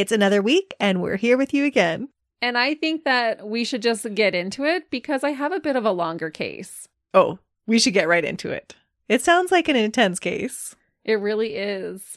[0.00, 2.08] It's another week, and we're here with you again.
[2.40, 5.76] And I think that we should just get into it because I have a bit
[5.76, 6.88] of a longer case.
[7.12, 8.74] Oh, we should get right into it.
[9.10, 10.74] It sounds like an intense case.
[11.04, 12.16] It really is.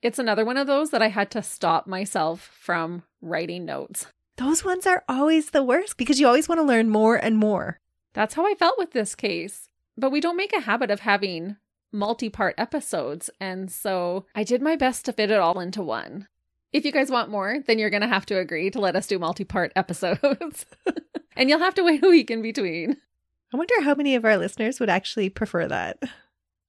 [0.00, 4.06] It's another one of those that I had to stop myself from writing notes.
[4.36, 7.80] Those ones are always the worst because you always want to learn more and more.
[8.12, 9.68] That's how I felt with this case.
[9.96, 11.56] But we don't make a habit of having
[11.90, 16.28] multi part episodes, and so I did my best to fit it all into one.
[16.74, 19.06] If you guys want more, then you're going to have to agree to let us
[19.06, 20.66] do multi part episodes.
[21.36, 22.96] and you'll have to wait a week in between.
[23.52, 26.02] I wonder how many of our listeners would actually prefer that.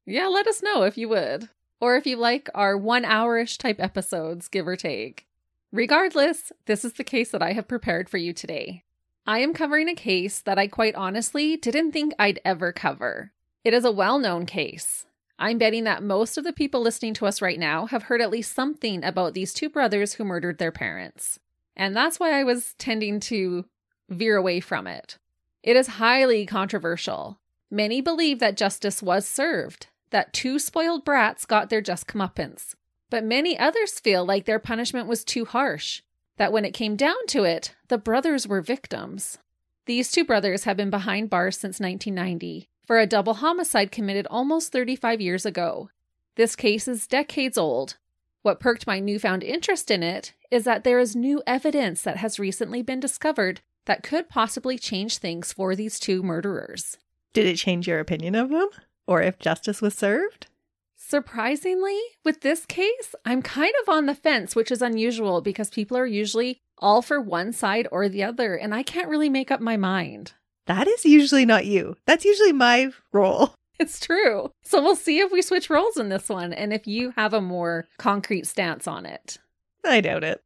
[0.05, 1.49] Yeah, let us know if you would.
[1.81, 5.25] Or if you like our one hour-ish type episodes, give or take.
[5.71, 8.83] Regardless, this is the case that I have prepared for you today.
[9.25, 13.31] I am covering a case that I quite honestly didn't think I'd ever cover.
[13.63, 15.07] It is a well known case.
[15.38, 18.31] I'm betting that most of the people listening to us right now have heard at
[18.31, 21.39] least something about these two brothers who murdered their parents.
[21.75, 23.66] And that's why I was tending to
[24.09, 25.17] veer away from it.
[25.61, 27.39] It is highly controversial.
[27.69, 32.75] Many believe that justice was served, that two spoiled brats got their just comeuppance.
[33.09, 36.02] But many others feel like their punishment was too harsh,
[36.38, 39.38] that when it came down to it, the brothers were victims.
[39.86, 44.72] These two brothers have been behind bars since 1990 for a double homicide committed almost
[44.72, 45.89] 35 years ago.
[46.36, 47.97] This case is decades old.
[48.41, 52.40] What perked my newfound interest in it is that there is new evidence that has
[52.40, 56.97] recently been discovered that could possibly change things for these two murderers.
[57.34, 58.69] Did it change your opinion of them?
[59.07, 60.47] Or if justice was served?
[60.95, 65.97] Surprisingly, with this case, I'm kind of on the fence, which is unusual because people
[65.97, 69.62] are usually all for one side or the other, and I can't really make up
[69.62, 70.34] my mind.
[70.67, 71.95] That is usually not you.
[72.05, 73.53] That's usually my role.
[73.77, 74.51] It's true.
[74.63, 77.41] So we'll see if we switch roles in this one and if you have a
[77.41, 79.37] more concrete stance on it.
[79.83, 80.41] I doubt it.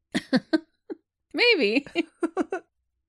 [1.35, 1.85] Maybe.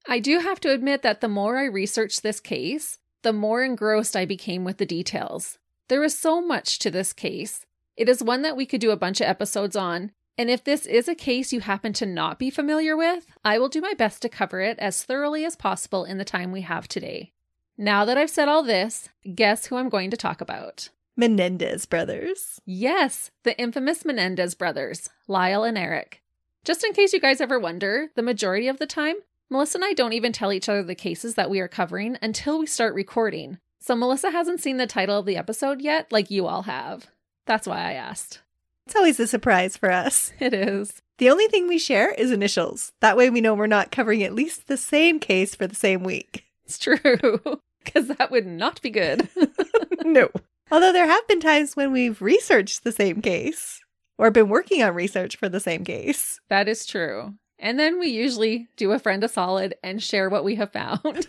[0.07, 4.15] I do have to admit that the more I researched this case, the more engrossed
[4.15, 5.57] I became with the details.
[5.89, 7.65] There is so much to this case.
[7.97, 10.87] It is one that we could do a bunch of episodes on, and if this
[10.87, 14.23] is a case you happen to not be familiar with, I will do my best
[14.23, 17.33] to cover it as thoroughly as possible in the time we have today.
[17.77, 20.89] Now that I've said all this, guess who I'm going to talk about?
[21.15, 22.59] Menendez brothers.
[22.65, 26.23] Yes, the infamous Menendez brothers, Lyle and Erik.
[26.65, 29.17] Just in case you guys ever wonder, the majority of the time,
[29.51, 32.59] Melissa and I don't even tell each other the cases that we are covering until
[32.59, 33.59] we start recording.
[33.79, 37.09] So Melissa hasn't seen the title of the episode yet, like you all have.
[37.45, 38.41] That's why I asked.
[38.87, 40.33] It's always a surprise for us.
[40.41, 41.03] It is.
[41.19, 42.93] The only thing we share is initials.
[43.01, 46.03] That way we know we're not covering at least the same case for the same
[46.03, 46.47] week.
[46.65, 46.97] It's true,
[47.85, 49.29] because that would not be good.
[50.05, 50.31] no.
[50.71, 53.83] Although there have been times when we've researched the same case
[54.17, 56.41] or been working on research for the same case.
[56.49, 57.35] That is true.
[57.59, 61.27] And then we usually do a friend a solid and share what we have found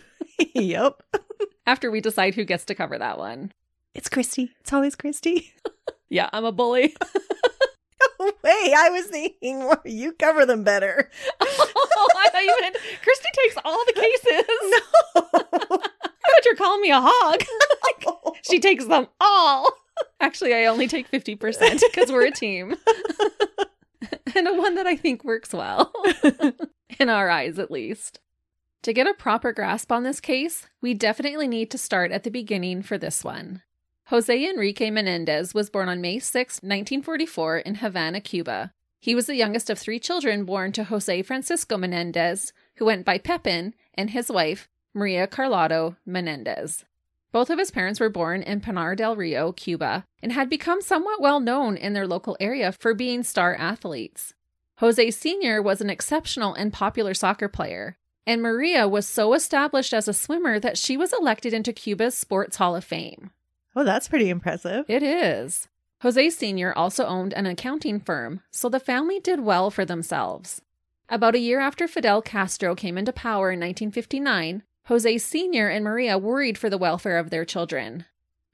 [0.54, 1.02] yep.
[1.66, 3.52] after we decide who gets to cover that one.
[3.94, 4.52] It's Christy.
[4.60, 5.52] It's always Christy.
[6.12, 6.94] Yeah, I'm a bully.
[8.20, 11.08] oh, wait, I was thinking well, you cover them better.
[11.40, 14.44] oh, I thought you meant Christy takes all the cases.
[15.14, 15.78] No.
[15.78, 17.42] I thought you're calling me a hog.
[18.42, 19.70] she takes them all.
[20.20, 22.76] Actually, I only take 50% because we're a team.
[24.34, 25.92] and a one that I think works well.
[26.98, 28.20] In our eyes, at least.
[28.82, 32.30] To get a proper grasp on this case, we definitely need to start at the
[32.30, 33.62] beginning for this one.
[34.12, 38.74] Jose Enrique Menendez was born on May 6, 1944, in Havana, Cuba.
[39.00, 43.16] He was the youngest of three children born to Jose Francisco Menendez, who went by
[43.16, 46.84] Pepin, and his wife, Maria Carlota Menendez.
[47.32, 51.22] Both of his parents were born in Pinar del Rio, Cuba, and had become somewhat
[51.22, 54.34] well known in their local area for being star athletes.
[54.80, 55.62] Jose Sr.
[55.62, 60.60] was an exceptional and popular soccer player, and Maria was so established as a swimmer
[60.60, 63.30] that she was elected into Cuba's Sports Hall of Fame.
[63.74, 64.84] Oh, that's pretty impressive.
[64.88, 65.68] It is.
[66.02, 66.72] Jose Sr.
[66.72, 70.60] also owned an accounting firm, so the family did well for themselves.
[71.08, 75.68] About a year after Fidel Castro came into power in 1959, Jose Sr.
[75.68, 78.04] and Maria worried for the welfare of their children.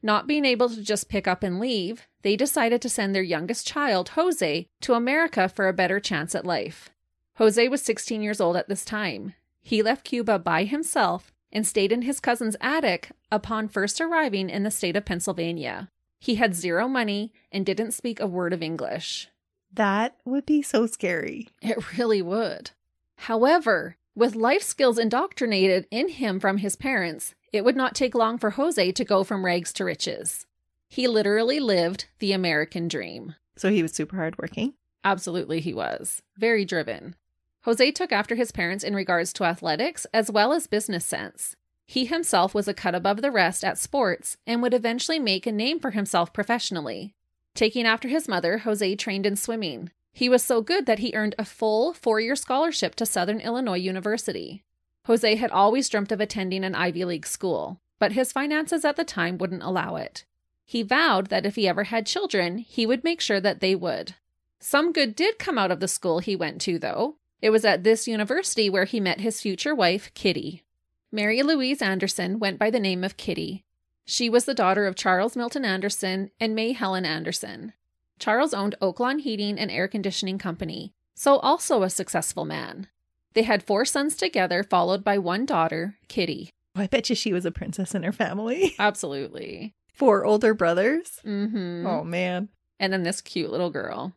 [0.02, 3.66] Not being able to just pick up and leave, they decided to send their youngest
[3.66, 6.90] child, Jose, to America for a better chance at life.
[7.36, 9.34] Jose was 16 years old at this time.
[9.62, 14.62] He left Cuba by himself and stayed in his cousin's attic upon first arriving in
[14.62, 15.90] the state of Pennsylvania.
[16.20, 19.28] He had zero money and didn't speak a word of English.
[19.72, 21.48] That would be so scary.
[21.62, 22.72] It really would.
[23.16, 28.38] However, with life skills indoctrinated in him from his parents, it would not take long
[28.38, 30.46] for Jose to go from rags to riches.
[30.88, 33.34] He literally lived the American dream.
[33.56, 34.74] So he was super hardworking.
[35.04, 36.22] Absolutely, he was.
[36.36, 37.14] Very driven.
[37.62, 41.56] Jose took after his parents in regards to athletics as well as business sense.
[41.86, 45.52] He himself was a cut above the rest at sports and would eventually make a
[45.52, 47.14] name for himself professionally.
[47.54, 49.90] Taking after his mother, Jose trained in swimming.
[50.12, 53.78] He was so good that he earned a full four year scholarship to Southern Illinois
[53.78, 54.64] University.
[55.06, 59.04] Jose had always dreamt of attending an Ivy League school, but his finances at the
[59.04, 60.24] time wouldn't allow it.
[60.66, 64.16] He vowed that if he ever had children, he would make sure that they would.
[64.60, 67.16] Some good did come out of the school he went to, though.
[67.40, 70.64] It was at this university where he met his future wife, Kitty.
[71.12, 73.64] Mary Louise Anderson went by the name of Kitty.
[74.04, 77.74] She was the daughter of Charles Milton Anderson and May Helen Anderson.
[78.18, 82.88] Charles owned Oaklawn Heating and Air Conditioning Company, so also a successful man.
[83.34, 86.50] They had four sons together, followed by one daughter, Kitty.
[86.74, 88.74] Oh, I bet you she was a princess in her family.
[88.78, 89.74] Absolutely.
[89.94, 91.20] Four older brothers.
[91.24, 91.86] Mm-hmm.
[91.86, 92.48] Oh, man.
[92.80, 94.14] And then this cute little girl.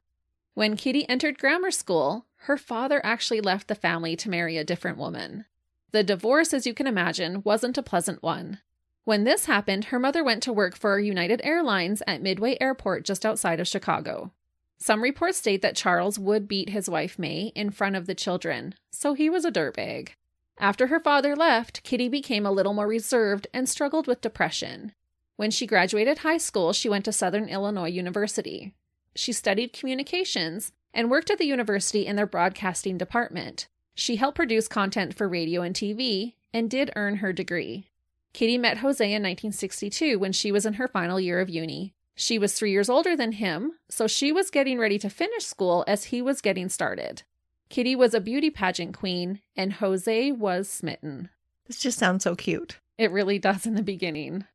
[0.53, 4.98] When Kitty entered grammar school, her father actually left the family to marry a different
[4.98, 5.45] woman.
[5.92, 8.59] The divorce, as you can imagine, wasn't a pleasant one.
[9.03, 13.25] When this happened, her mother went to work for United Airlines at Midway Airport just
[13.25, 14.31] outside of Chicago.
[14.77, 18.75] Some reports state that Charles would beat his wife May in front of the children,
[18.89, 20.09] so he was a dirtbag.
[20.57, 24.94] After her father left, Kitty became a little more reserved and struggled with depression.
[25.36, 28.74] When she graduated high school, she went to Southern Illinois University.
[29.15, 33.67] She studied communications and worked at the university in their broadcasting department.
[33.93, 37.87] She helped produce content for radio and TV and did earn her degree.
[38.33, 41.93] Kitty met Jose in 1962 when she was in her final year of uni.
[42.15, 45.83] She was three years older than him, so she was getting ready to finish school
[45.87, 47.23] as he was getting started.
[47.69, 51.29] Kitty was a beauty pageant queen, and Jose was smitten.
[51.67, 52.79] This just sounds so cute.
[52.97, 54.45] It really does in the beginning.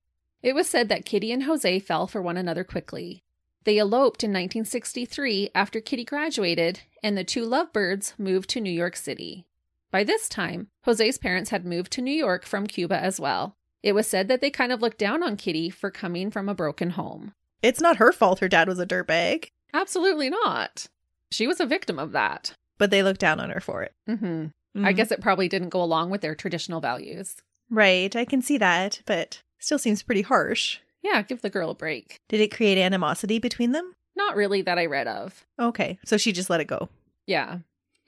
[0.43, 3.25] It was said that Kitty and Jose fell for one another quickly.
[3.67, 8.95] They eloped in 1963 after Kitty graduated, and the two lovebirds moved to New York
[8.97, 9.45] City.
[9.91, 13.57] By this time, Jose's parents had moved to New York from Cuba as well.
[13.83, 16.55] It was said that they kind of looked down on Kitty for coming from a
[16.55, 17.33] broken home.
[17.61, 20.87] It's not her fault her dad was a dirtbag, Absolutely not.
[21.33, 22.55] She was a victim of that.
[22.79, 23.93] but they looked down on her for it.
[24.07, 24.47] hmm
[24.77, 24.97] I Mhm.
[24.97, 27.37] guess it probably didn't go along with their traditional values.
[27.71, 30.79] Right, I can see that, but still seems pretty harsh.
[31.07, 32.21] Yeah, give the girl a break.
[32.29, 33.95] Did it create animosity between them?
[34.17, 35.47] Not really that I read of.
[35.57, 36.89] Okay, so she just let it go.
[37.27, 37.59] Yeah.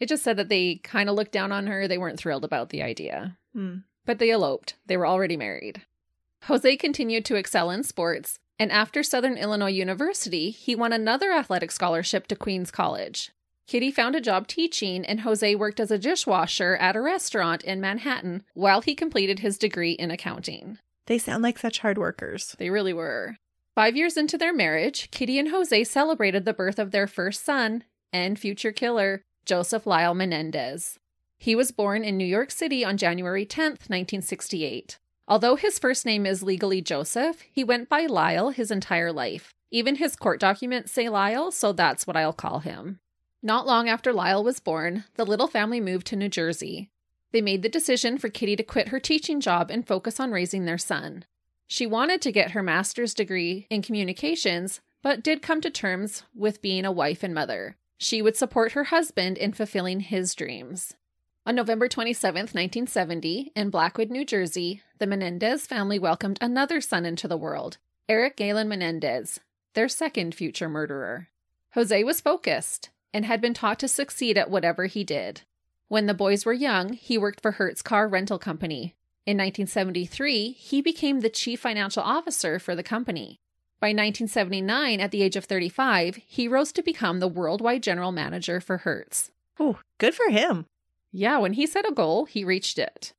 [0.01, 1.87] It just said that they kind of looked down on her.
[1.87, 3.37] They weren't thrilled about the idea.
[3.55, 3.79] Hmm.
[4.05, 4.75] But they eloped.
[4.87, 5.83] They were already married.
[6.45, 11.71] Jose continued to excel in sports, and after Southern Illinois University, he won another athletic
[11.71, 13.31] scholarship to Queens College.
[13.69, 17.81] Kitty found a job teaching, and Jose worked as a dishwasher at a restaurant in
[17.81, 20.79] Manhattan while he completed his degree in accounting.
[21.09, 22.55] They sound like such hard workers.
[22.59, 23.39] They really were.
[23.75, 27.85] Five years into their marriage, Kitty and Jose celebrated the birth of their first son
[28.13, 30.99] and future killer, Joseph Lyle Menendez.
[31.39, 34.99] He was born in New York City on January 10th, 1968.
[35.27, 39.55] Although his first name is legally Joseph, he went by Lyle his entire life.
[39.71, 43.01] Even his court documents say Lyle, so that's what I'll call him.
[43.43, 46.91] Not long after Lyle was born, the little family moved to New Jersey.
[47.33, 50.65] They made the decision for Kitty to quit her teaching job and focus on raising
[50.65, 51.25] their son.
[51.67, 56.63] She wanted to get her master's degree in communications, but did come to terms with
[56.63, 57.77] being a wife and mother.
[57.99, 60.95] She would support her husband in fulfilling his dreams.
[61.45, 67.29] On November 27, 1970, in Blackwood, New Jersey, the Menendez family welcomed another son into
[67.29, 69.41] the world, Erik Galen Menendez,
[69.75, 71.29] their second future murderer.
[71.75, 75.43] Jose was focused and had been taught to succeed at whatever he did.
[75.89, 78.95] When the boys were young, he worked for Hertz Car Rental Company.
[79.25, 83.41] In 1973, he became the chief financial officer for the company.
[83.81, 88.61] By 1979, at the age of 35, he rose to become the worldwide general manager
[88.61, 89.31] for Hertz.
[89.59, 90.67] Oh, good for him.
[91.11, 93.15] Yeah, when he set a goal, he reached it.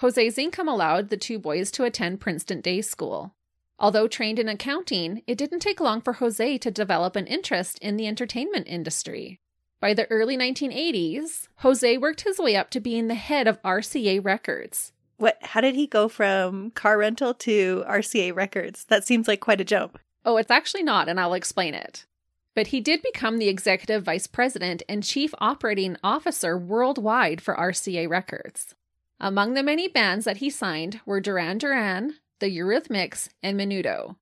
[0.00, 3.34] Jose's income allowed the two boys to attend Princeton Day School.
[3.78, 7.96] Although trained in accounting, it didn't take long for Jose to develop an interest in
[7.96, 9.40] the entertainment industry.
[9.80, 14.22] By the early 1980s, Jose worked his way up to being the head of RCA
[14.22, 14.92] Records.
[15.16, 15.38] What?
[15.40, 18.84] How did he go from car rental to RCA Records?
[18.84, 19.98] That seems like quite a jump.
[20.24, 22.04] Oh, it's actually not, and I'll explain it.
[22.54, 28.06] But he did become the executive vice president and chief operating officer worldwide for RCA
[28.06, 28.74] Records.
[29.18, 34.16] Among the many bands that he signed were Duran Duran, the Eurythmics, and Menudo.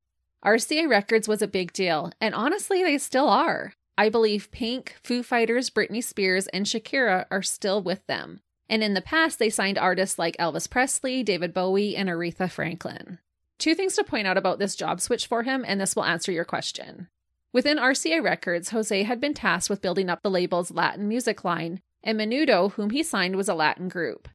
[0.44, 3.74] RCA Records was a big deal, and honestly, they still are.
[3.98, 8.40] I believe Pink, Foo Fighters, Britney Spears, and Shakira are still with them.
[8.68, 13.18] And in the past, they signed artists like Elvis Presley, David Bowie, and Aretha Franklin.
[13.58, 16.30] Two things to point out about this job switch for him, and this will answer
[16.30, 17.08] your question.
[17.52, 21.80] Within RCA Records, Jose had been tasked with building up the label's Latin music line,
[22.04, 24.28] and Menudo, whom he signed, was a Latin group.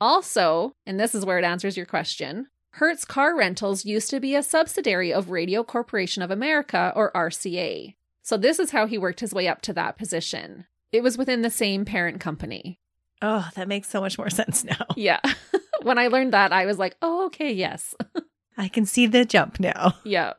[0.00, 4.36] Also, and this is where it answers your question, Hertz Car Rentals used to be
[4.36, 7.96] a subsidiary of Radio Corporation of America, or RCA.
[8.28, 10.66] So this is how he worked his way up to that position.
[10.92, 12.78] It was within the same parent company.
[13.22, 14.84] Oh, that makes so much more sense now.
[14.96, 15.20] Yeah.
[15.82, 17.94] when I learned that, I was like, oh, okay, yes.
[18.58, 19.94] I can see the jump now.
[20.04, 20.34] yeah.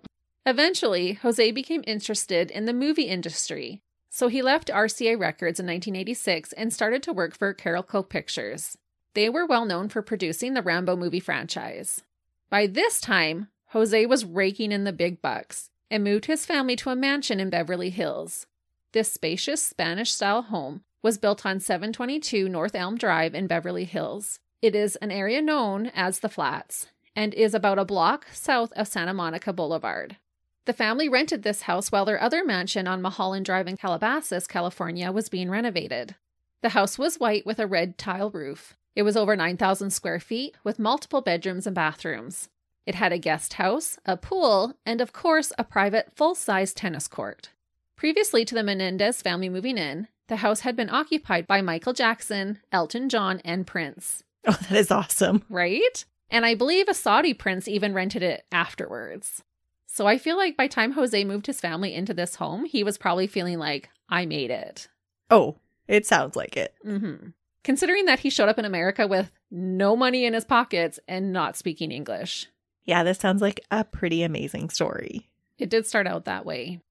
[0.45, 3.81] Eventually, Jose became interested in the movie industry.
[4.11, 8.77] So he left RCA Records in 1986 and started to work for Carolco Pictures.
[9.15, 12.03] They were well known for producing the Rambo movie franchise.
[12.51, 16.89] By this time, Jose was raking in the big bucks and moved his family to
[16.89, 18.45] a mansion in Beverly Hills.
[18.91, 24.39] This spacious Spanish style home was built on 722 North Elm Drive in Beverly Hills.
[24.61, 28.87] It is an area known as the Flats and is about a block south of
[28.87, 30.17] Santa Monica Boulevard.
[30.65, 35.11] The family rented this house while their other mansion on Mulholland Drive in Calabasas, California,
[35.11, 36.15] was being renovated.
[36.61, 38.75] The house was white with a red tile roof.
[38.95, 42.49] It was over 9,000 square feet with multiple bedrooms and bathrooms.
[42.89, 47.07] It had a guest house, a pool, and of course, a private full size tennis
[47.07, 47.49] court.
[47.95, 52.61] Previously to the Menendez family moving in, the house had been occupied by Michael Jackson,
[52.71, 54.23] Elton John, and Prince.
[54.47, 55.43] Oh, that is awesome.
[55.49, 56.03] Right?
[56.31, 59.43] And I believe a Saudi prince even rented it afterwards.
[59.85, 62.97] So I feel like by time Jose moved his family into this home, he was
[62.97, 64.87] probably feeling like, I made it.
[65.29, 66.73] Oh, it sounds like it.
[66.83, 67.27] Mm-hmm.
[67.63, 71.55] Considering that he showed up in America with no money in his pockets and not
[71.55, 72.47] speaking English.
[72.85, 75.29] Yeah, this sounds like a pretty amazing story.
[75.57, 76.81] It did start out that way.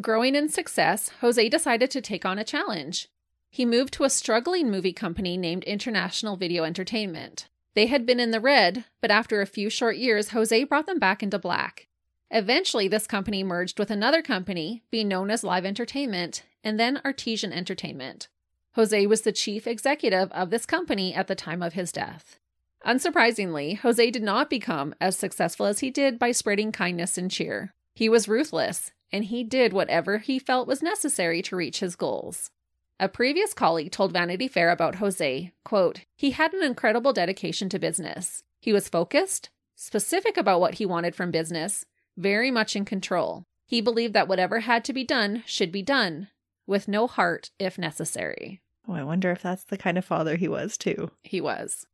[0.00, 3.08] Growing in success, Jose decided to take on a challenge.
[3.48, 7.48] He moved to a struggling movie company named International Video Entertainment.
[7.74, 10.98] They had been in the red, but after a few short years, Jose brought them
[10.98, 11.88] back into black.
[12.30, 17.52] Eventually, this company merged with another company, being known as Live Entertainment, and then Artisan
[17.52, 18.28] Entertainment.
[18.72, 22.38] Jose was the chief executive of this company at the time of his death.
[22.86, 27.74] Unsurprisingly, Jose did not become as successful as he did by spreading kindness and cheer.
[27.94, 32.52] He was ruthless, and he did whatever he felt was necessary to reach his goals.
[33.00, 37.78] A previous colleague told Vanity Fair about Jose, quote, "He had an incredible dedication to
[37.78, 38.44] business.
[38.60, 41.84] He was focused, specific about what he wanted from business,
[42.16, 43.44] very much in control.
[43.66, 46.28] He believed that whatever had to be done should be done,
[46.66, 50.46] with no heart if necessary." Oh, I wonder if that's the kind of father he
[50.46, 51.10] was too.
[51.24, 51.84] He was.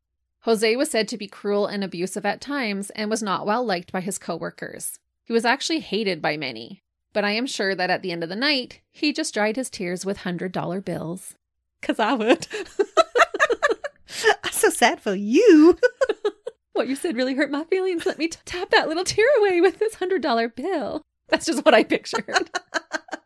[0.43, 3.93] Jose was said to be cruel and abusive at times and was not well liked
[3.93, 4.99] by his coworkers.
[5.25, 6.83] He was actually hated by many
[7.13, 9.71] but I am sure that at the end of the night, he just dried his
[9.71, 11.35] tears with $100 bills.
[11.81, 12.47] Because I would.
[14.45, 15.79] I'm so sad for you.
[16.73, 18.07] what you said really hurt my feelings.
[18.07, 21.03] Let me t- tap that little tear away with this $100 bill.
[21.29, 22.51] That's just what I pictured.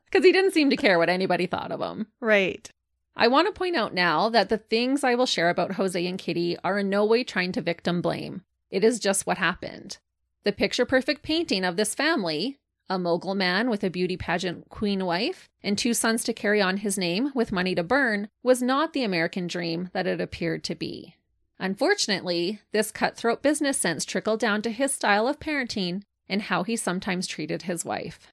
[0.08, 2.06] Because he didn't seem to care what anybody thought of him.
[2.20, 2.70] Right.
[3.16, 6.18] I want to point out now that the things I will share about Jose and
[6.18, 8.42] Kitty are in no way trying to victim blame.
[8.70, 9.98] It is just what happened.
[10.44, 12.58] The picture perfect painting of this family,
[12.90, 16.76] a mogul man with a beauty pageant queen wife, and two sons to carry on
[16.78, 20.74] his name with money to burn, was not the American dream that it appeared to
[20.74, 21.14] be.
[21.58, 26.76] Unfortunately, this cutthroat business sense trickled down to his style of parenting and how he
[26.76, 28.30] sometimes treated his wife.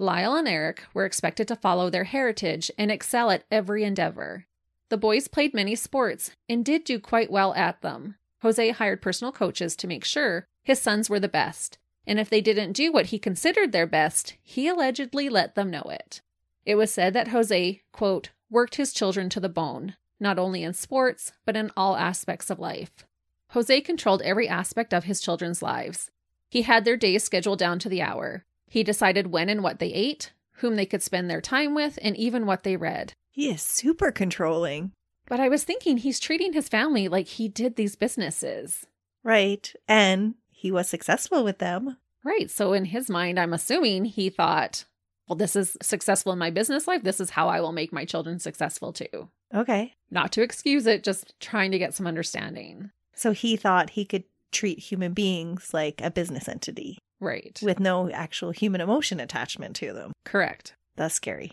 [0.00, 4.46] Lyle and Erik were expected to follow their heritage and excel at every endeavor.
[4.90, 8.14] The boys played many sports and did do quite well at them.
[8.42, 12.40] Jose hired personal coaches to make sure his sons were the best, and if they
[12.40, 16.22] didn't do what he considered their best, he allegedly let them know it.
[16.64, 20.74] It was said that Jose, quote, worked his children to the bone, not only in
[20.74, 23.04] sports, but in all aspects of life.
[23.48, 26.12] Jose controlled every aspect of his children's lives.
[26.48, 28.44] He had their days scheduled down to the hour.
[28.68, 32.16] He decided when and what they ate, whom they could spend their time with, and
[32.16, 33.12] even what they read.
[33.30, 34.92] He is super controlling.
[35.26, 38.86] But I was thinking he's treating his family like he did these businesses.
[39.22, 39.72] Right.
[39.86, 41.98] And he was successful with them.
[42.24, 42.50] Right.
[42.50, 44.84] So, in his mind, I'm assuming he thought,
[45.28, 47.02] well, this is successful in my business life.
[47.02, 49.28] This is how I will make my children successful too.
[49.54, 49.94] Okay.
[50.10, 52.90] Not to excuse it, just trying to get some understanding.
[53.14, 56.98] So he thought he could treat human beings like a business entity.
[57.20, 57.58] Right.
[57.62, 60.12] with no actual human emotion attachment to them.
[60.24, 60.74] Correct.
[60.96, 61.52] That's scary.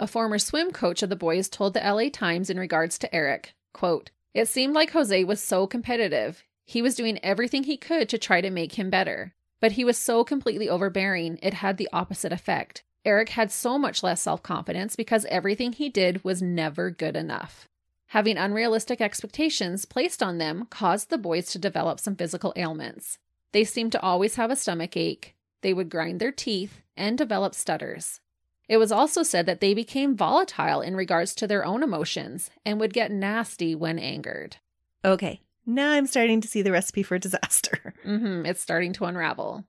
[0.00, 3.54] A former swim coach of the boys told the LA Times in regards to Erik,
[3.72, 6.42] quote, It seemed like Jose was so competitive.
[6.66, 9.34] He was doing everything he could to try to make him better.
[9.60, 12.82] But he was so completely overbearing, it had the opposite effect.
[13.04, 17.68] Erik had so much less self confidence because everything he did was never good enough.
[18.08, 23.18] Having unrealistic expectations placed on them caused the boys to develop some physical ailments.
[23.54, 27.54] They seemed to always have a stomach ache, they would grind their teeth, and develop
[27.54, 28.20] stutters.
[28.68, 32.80] It was also said that they became volatile in regards to their own emotions and
[32.80, 34.56] would get nasty when angered.
[35.04, 37.94] Okay, now I'm starting to see the recipe for disaster.
[38.02, 39.64] hmm it's starting to unravel.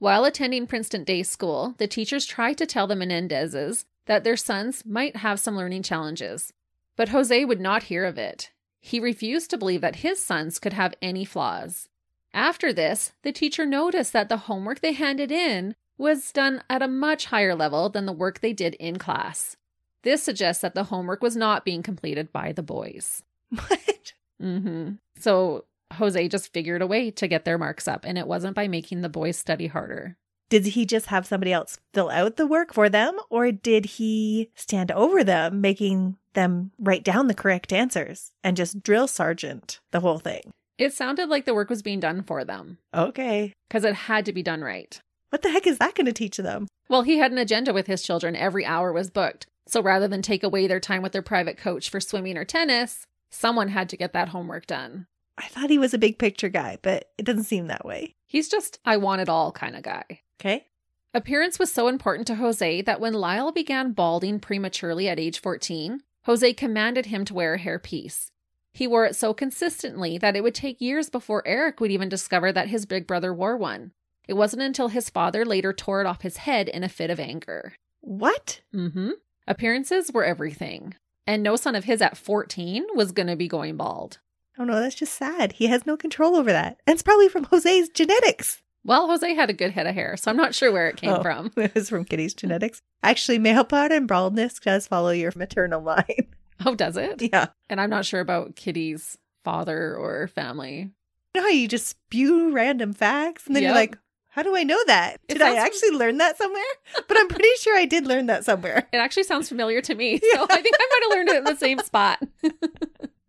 [0.00, 4.84] While attending Princeton Day School, the teachers tried to tell the Menendezes that their sons
[4.84, 6.52] might have some learning challenges.
[6.96, 8.50] But Jose would not hear of it.
[8.80, 11.88] He refused to believe that his sons could have any flaws.
[12.32, 16.88] After this, the teacher noticed that the homework they handed in was done at a
[16.88, 19.56] much higher level than the work they did in class.
[20.02, 23.22] This suggests that the homework was not being completed by the boys.
[23.50, 24.12] What?
[24.40, 28.54] hmm So Jose just figured a way to get their marks up, and it wasn't
[28.54, 30.16] by making the boys study harder.
[30.48, 34.50] Did he just have somebody else fill out the work for them, or did he
[34.54, 40.00] stand over them, making them write down the correct answers and just drill sergeant the
[40.00, 40.52] whole thing?
[40.80, 43.52] It sounded like the work was being done for them Okay.
[43.68, 44.98] because it had to be done right.
[45.28, 46.66] What the heck is that going to teach them?
[46.88, 48.34] Well, he had an agenda with his children.
[48.34, 49.46] Every hour was booked.
[49.68, 53.06] So rather than take away their time with their private coach for swimming or tennis,
[53.30, 55.06] someone had to get that homework done.
[55.38, 58.14] I thought he was a big picture guy, but it doesn't seem that way.
[58.26, 60.22] He's just, I want it all kind of guy.
[60.40, 60.66] Okay.
[61.12, 66.00] Appearance was so important to Jose that when Lyle began balding prematurely at age 14,
[66.24, 68.29] Jose commanded him to wear a hairpiece.
[68.72, 72.52] He wore it so consistently that it would take years before Erik would even discover
[72.52, 73.92] that his big brother wore one.
[74.28, 77.18] It wasn't until his father later tore it off his head in a fit of
[77.18, 77.74] anger.
[78.00, 78.60] What?
[78.74, 79.10] Mm hmm.
[79.46, 80.94] Appearances were everything.
[81.26, 84.18] And no son of his at 14 was going to be going bald.
[84.58, 85.52] Oh no, that's just sad.
[85.52, 86.78] He has no control over that.
[86.86, 88.62] And it's probably from Jose's genetics.
[88.84, 91.10] Well, Jose had a good head of hair, so I'm not sure where it came
[91.10, 91.50] Oh, from.
[91.56, 92.80] It was from Kitty's genetics.
[93.02, 96.28] Actually, male pattern and baldness does follow your maternal line.
[96.66, 97.22] Oh, does it?
[97.22, 97.46] yeah.
[97.70, 100.90] And I'm not sure about Kitty's father or family.
[101.34, 103.96] You know how you just spew random facts and then you're like,
[104.28, 105.20] how do I know that?
[105.26, 106.62] Did I actually learn that somewhere?
[107.08, 108.86] But I'm pretty sure I did learn that somewhere.
[108.92, 110.20] It actually sounds familiar to me.
[110.22, 110.36] Yeah.
[110.38, 112.22] So I think I might have learned it in the same spot.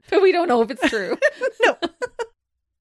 [0.10, 1.18] but we don't know if it's true.
[1.66, 1.78] No.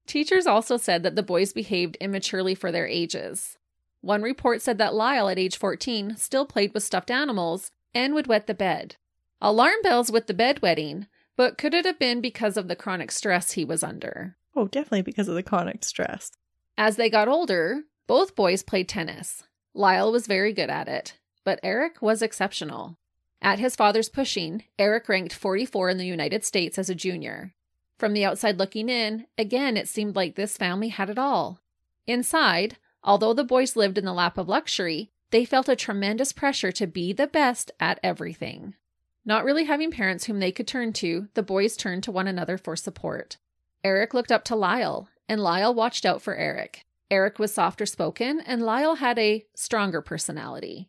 [0.05, 3.57] Teachers also said that the boys behaved immaturely for their ages.
[4.01, 8.27] One report said that Lyle, at age 14, still played with stuffed animals and would
[8.27, 8.97] wet the bed.
[9.43, 13.53] Alarm bells with the bedwetting, but could it have been because of the chronic stress
[13.53, 14.35] he was under?
[14.55, 16.31] Oh, definitely because of the chronic stress.
[16.77, 19.43] As they got older, both boys played tennis.
[19.73, 22.97] Lyle was very good at it, but Erik was exceptional.
[23.41, 27.55] At his father's pushing, Erik ranked 44 in the United States as a junior.
[27.97, 31.61] From the outside looking in, again, it seemed like this family had it all.
[32.05, 36.71] Inside, although the boys lived in the lap of luxury, they felt a tremendous pressure
[36.73, 38.75] to be the best at everything.
[39.23, 42.57] Not really having parents whom they could turn to, the boys turned to one another
[42.57, 43.37] for support.
[43.83, 46.83] Erik looked up to Lyle, and Lyle watched out for Erik.
[47.09, 50.87] Erik was softer spoken, and Lyle had a stronger personality.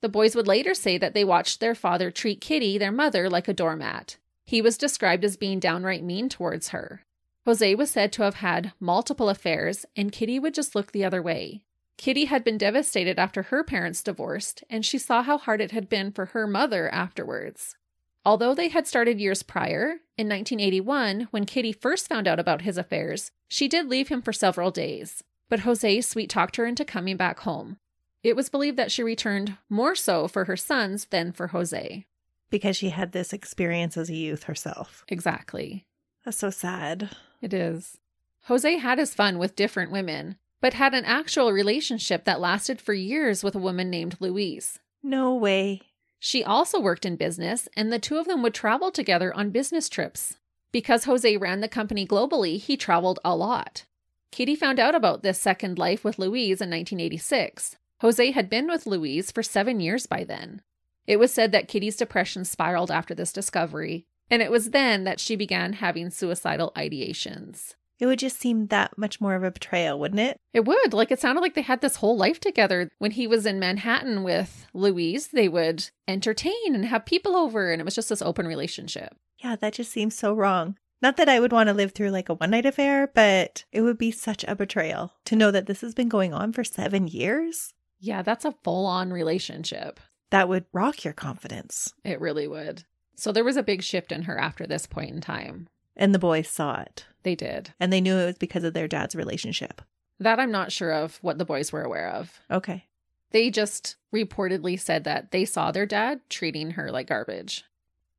[0.00, 3.48] The boys would later say that they watched their father treat Kitty, their mother, like
[3.48, 4.16] a doormat.
[4.44, 7.04] He was described as being downright mean towards her.
[7.46, 11.22] Jose was said to have had multiple affairs, and Kitty would just look the other
[11.22, 11.64] way.
[11.98, 15.88] Kitty had been devastated after her parents divorced, and she saw how hard it had
[15.88, 17.76] been for her mother afterwards.
[18.24, 22.78] Although they had started years prior, in 1981, when Kitty first found out about his
[22.78, 27.16] affairs, she did leave him for several days, but Jose sweet talked her into coming
[27.16, 27.78] back home.
[28.22, 32.06] It was believed that she returned more so for her sons than for Jose.
[32.50, 35.04] Because she had this experience as a youth herself.
[35.08, 35.86] Exactly.
[36.24, 37.10] That's so sad.
[37.40, 37.98] It is.
[38.44, 42.94] Jose had his fun with different women, but had an actual relationship that lasted for
[42.94, 44.78] years with a woman named Louise.
[45.02, 45.82] No way.
[46.20, 49.88] She also worked in business, and the two of them would travel together on business
[49.88, 50.38] trips.
[50.70, 53.84] Because Jose ran the company globally, he traveled a lot.
[54.30, 57.76] Kitty found out about this second life with Louise in 1986.
[58.00, 60.62] Jose had been with Louise for seven years by then.
[61.08, 65.18] It was said that Kitty's depression spiraled after this discovery, and it was then that
[65.18, 67.74] she began having suicidal ideations.
[68.02, 70.40] It would just seem that much more of a betrayal, wouldn't it?
[70.52, 70.92] It would.
[70.92, 72.90] Like, it sounded like they had this whole life together.
[72.98, 77.80] When he was in Manhattan with Louise, they would entertain and have people over, and
[77.80, 79.14] it was just this open relationship.
[79.38, 80.78] Yeah, that just seems so wrong.
[81.00, 83.82] Not that I would want to live through like a one night affair, but it
[83.82, 87.06] would be such a betrayal to know that this has been going on for seven
[87.06, 87.72] years.
[88.00, 90.00] Yeah, that's a full on relationship.
[90.30, 91.94] That would rock your confidence.
[92.02, 92.82] It really would.
[93.14, 95.68] So there was a big shift in her after this point in time.
[95.96, 97.06] And the boys saw it.
[97.22, 97.72] They did.
[97.78, 99.82] And they knew it was because of their dad's relationship.
[100.18, 102.40] That I'm not sure of what the boys were aware of.
[102.50, 102.86] Okay.
[103.30, 107.64] They just reportedly said that they saw their dad treating her like garbage.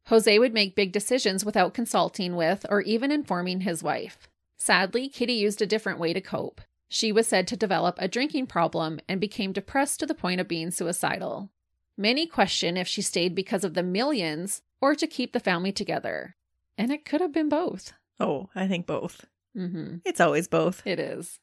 [0.08, 4.28] Jose would make big decisions without consulting with or even informing his wife.
[4.58, 6.62] Sadly, Kitty used a different way to cope.
[6.90, 10.48] She was said to develop a drinking problem and became depressed to the point of
[10.48, 11.50] being suicidal.
[11.98, 16.36] Many question if she stayed because of the millions or to keep the family together.
[16.78, 17.94] And it could have been both.
[18.20, 19.26] Oh, I think both.
[19.56, 19.98] Mm-hmm.
[20.06, 20.82] It's always both.
[20.86, 21.40] It is.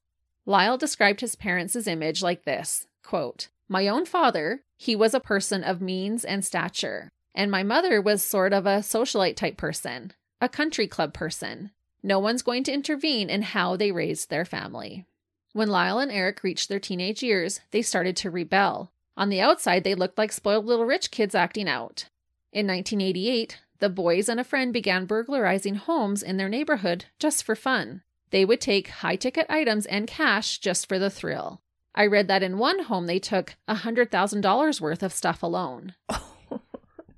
[0.47, 5.62] Lyle described his parents' image like this quote, My own father, he was a person
[5.62, 7.11] of means and stature.
[7.35, 11.71] And my mother was sort of a socialite type person, a country club person.
[12.03, 15.05] No one's going to intervene in how they raised their family.
[15.53, 18.90] When Lyle and Erik reached their teenage years, they started to rebel.
[19.16, 22.09] On the outside, they looked like spoiled little rich kids acting out.
[22.53, 27.57] In 1988, the boys and a friend began burglarizing homes in their neighborhood just for
[27.57, 28.03] fun.
[28.31, 31.61] They would take high ticket items and cash just for the thrill.
[31.95, 35.95] I read that in one home they took $100,000 worth of stuff alone.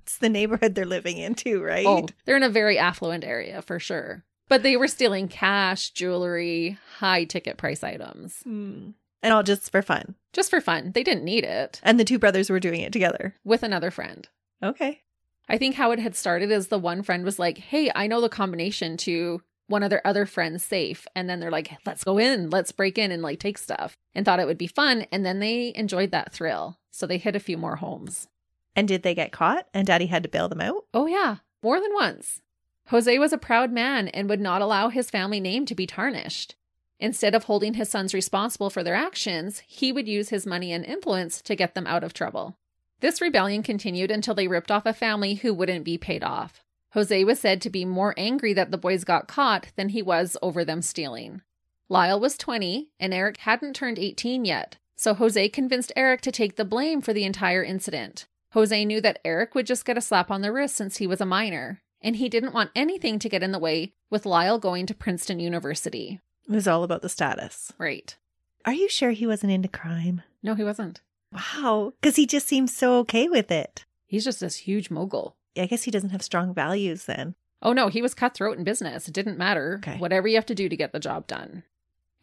[0.01, 1.85] it's the neighborhood they're living in, too, right?
[1.85, 4.23] Oh, they're in a very affluent area for sure.
[4.49, 8.41] But they were stealing cash, jewelry, high ticket price items.
[8.43, 8.91] Hmm.
[9.21, 10.15] And all just for fun.
[10.33, 10.91] Just for fun.
[10.93, 11.79] They didn't need it.
[11.83, 13.35] And the two brothers were doing it together.
[13.45, 14.27] With another friend.
[14.61, 15.01] Okay.
[15.49, 18.21] I think how it had started is the one friend was like, Hey, I know
[18.21, 21.07] the combination to one of their other friends' safe.
[21.15, 24.25] And then they're like, Let's go in, let's break in and like take stuff and
[24.25, 25.05] thought it would be fun.
[25.11, 26.77] And then they enjoyed that thrill.
[26.91, 28.27] So they hit a few more homes.
[28.75, 30.85] And did they get caught and daddy had to bail them out?
[30.93, 31.37] Oh, yeah.
[31.61, 32.41] More than once.
[32.87, 36.55] Jose was a proud man and would not allow his family name to be tarnished.
[36.99, 40.85] Instead of holding his sons responsible for their actions, he would use his money and
[40.85, 42.57] influence to get them out of trouble.
[43.03, 46.63] This rebellion continued until they ripped off a family who wouldn't be paid off.
[46.93, 50.37] Jose was said to be more angry that the boys got caught than he was
[50.41, 51.41] over them stealing.
[51.89, 56.55] Lyle was 20 and Erik hadn't turned 18 yet, so Jose convinced Erik to take
[56.55, 58.25] the blame for the entire incident.
[58.53, 61.19] Jose knew that Erik would just get a slap on the wrist since he was
[61.19, 64.85] a minor, and he didn't want anything to get in the way with Lyle going
[64.85, 66.21] to Princeton University.
[66.47, 67.73] It was all about the status.
[67.77, 68.15] Right.
[68.63, 70.21] Are you sure he wasn't into crime?
[70.41, 71.01] No, he wasn't.
[71.33, 71.93] Wow.
[72.01, 73.85] Because he just seems so okay with it.
[74.05, 75.35] He's just this huge mogul.
[75.57, 77.35] I guess he doesn't have strong values then.
[77.61, 79.07] Oh no, he was cutthroat in business.
[79.07, 79.75] It didn't matter.
[79.77, 79.97] Okay.
[79.97, 81.63] Whatever you have to do to get the job done.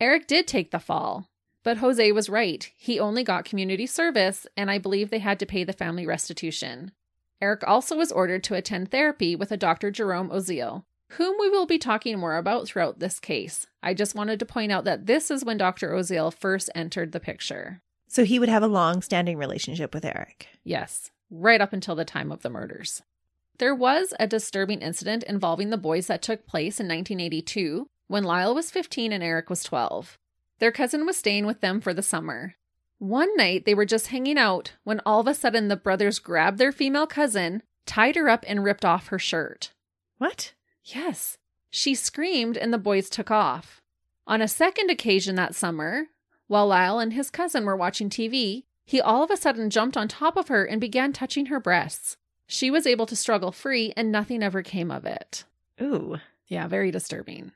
[0.00, 1.30] Erik did take the fall,
[1.62, 2.70] but Jose was right.
[2.76, 6.92] He only got community service, and I believe they had to pay the family restitution.
[7.40, 9.90] Erik also was ordered to attend therapy with a Dr.
[9.90, 13.66] Jerome Oziel, whom we will be talking more about throughout this case.
[13.82, 15.90] I just wanted to point out that this is when Dr.
[15.90, 17.82] Oziel first entered the picture.
[18.10, 20.48] So he would have a long standing relationship with Erik.
[20.64, 23.02] Yes, right up until the time of the murders.
[23.58, 28.52] There was a disturbing incident involving the boys that took place in 1982 when Lyle
[28.52, 30.18] was 15 and Erik was 12.
[30.58, 32.56] Their cousin was staying with them for the summer.
[32.98, 36.58] One night they were just hanging out when all of a sudden the brothers grabbed
[36.58, 39.70] their female cousin, tied her up, and ripped off her shirt.
[40.18, 40.52] What?
[40.82, 41.38] Yes.
[41.70, 43.80] She screamed and the boys took off.
[44.26, 46.06] On a second occasion that summer,
[46.50, 50.08] while Lyle and his cousin were watching TV, he all of a sudden jumped on
[50.08, 52.16] top of her and began touching her breasts.
[52.48, 55.44] She was able to struggle free and nothing ever came of it.
[55.80, 56.16] Ooh.
[56.48, 57.52] Yeah, very disturbing.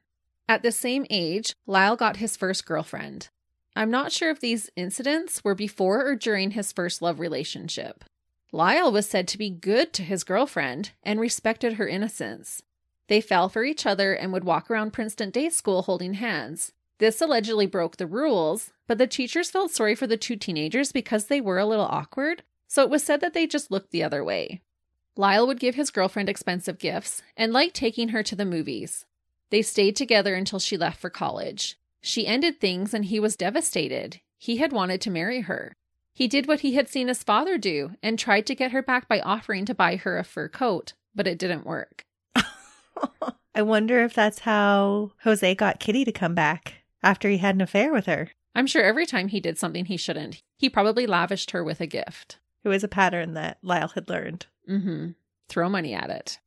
[0.48, 3.30] At the same age, Lyle got his first girlfriend.
[3.74, 8.04] I'm not sure if these incidents were before or during his first love relationship.
[8.52, 12.62] Lyle was said to be good to his girlfriend and respected her innocence.
[13.08, 16.72] They fell for each other and would walk around Princeton Day School holding hands.
[16.98, 21.26] This allegedly broke the rules, but the teachers felt sorry for the two teenagers because
[21.26, 24.22] they were a little awkward, so it was said that they just looked the other
[24.22, 24.60] way.
[25.16, 29.06] Lyle would give his girlfriend expensive gifts and liked taking her to the movies.
[29.50, 31.78] They stayed together until she left for college.
[32.00, 34.20] She ended things and he was devastated.
[34.38, 35.76] He had wanted to marry her.
[36.12, 39.08] He did what he had seen his father do and tried to get her back
[39.08, 42.04] by offering to buy her a fur coat, but it didn't work.
[43.54, 47.60] I wonder if that's how Jose got Kitty to come back after he had an
[47.60, 48.30] affair with her.
[48.54, 51.86] I'm sure every time he did something he shouldn't, he probably lavished her with a
[51.86, 52.38] gift.
[52.62, 54.46] It was a pattern that Lyle had learned.
[54.68, 55.10] Mm-hmm.
[55.48, 56.38] Throw money at it.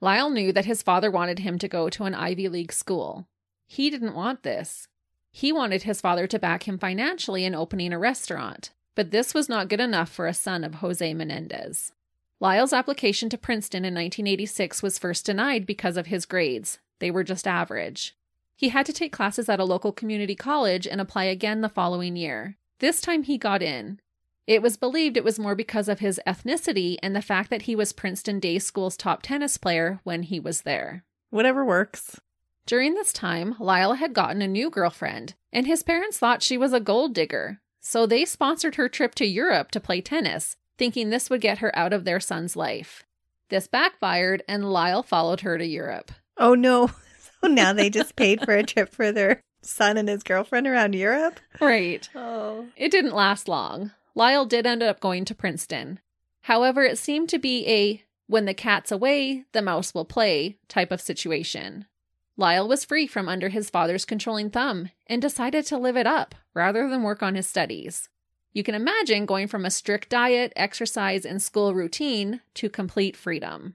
[0.00, 3.28] Lyle knew that his father wanted him to go to an Ivy League school.
[3.66, 4.88] He didn't want this.
[5.30, 9.48] He wanted his father to back him financially in opening a restaurant, but this was
[9.48, 11.92] not good enough for a son of Jose Menendez.
[12.40, 16.78] Lyle's application to Princeton in 1986 was first denied because of his grades.
[16.98, 18.16] they were just average.
[18.60, 22.14] He had to take classes at a local community college and apply again the following
[22.14, 22.58] year.
[22.78, 24.00] This time he got in.
[24.46, 27.74] It was believed it was more because of his ethnicity and the fact that he
[27.74, 31.04] was Princeton Day School's top tennis player when he was there.
[31.30, 32.20] Whatever works.
[32.66, 36.74] During this time, Lyle had gotten a new girlfriend, and his parents thought she was
[36.74, 41.30] a gold digger, so they sponsored her trip to Europe to play tennis, thinking this
[41.30, 43.04] would get her out of their son's life.
[43.48, 46.12] This backfired, and Lyle followed her to Europe.
[46.36, 46.90] Oh no.
[47.42, 50.94] So now they just paid for a trip for their son and his girlfriend around
[50.94, 51.40] Europe?
[51.60, 52.08] Right.
[52.14, 52.66] Oh.
[52.76, 53.92] It didn't last long.
[54.14, 56.00] Lyle did end up going to Princeton.
[56.42, 60.92] However, it seemed to be a when the cat's away, the mouse will play type
[60.92, 61.86] of situation.
[62.36, 66.34] Lyle was free from under his father's controlling thumb and decided to live it up
[66.54, 68.08] rather than work on his studies.
[68.52, 73.74] You can imagine going from a strict diet, exercise, and school routine to complete freedom.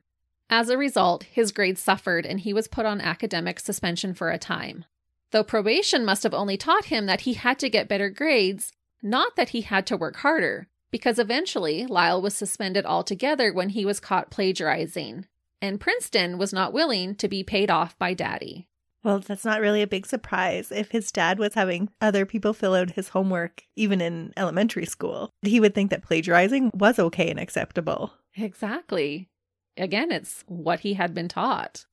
[0.49, 4.37] As a result, his grades suffered and he was put on academic suspension for a
[4.37, 4.85] time.
[5.31, 9.35] Though probation must have only taught him that he had to get better grades, not
[9.35, 13.99] that he had to work harder, because eventually Lyle was suspended altogether when he was
[13.99, 15.25] caught plagiarizing,
[15.61, 18.67] and Princeton was not willing to be paid off by Daddy.
[19.03, 20.71] Well, that's not really a big surprise.
[20.71, 25.29] If his dad was having other people fill out his homework, even in elementary school,
[25.43, 28.13] he would think that plagiarizing was okay and acceptable.
[28.35, 29.29] Exactly.
[29.77, 31.85] Again, it's what he had been taught.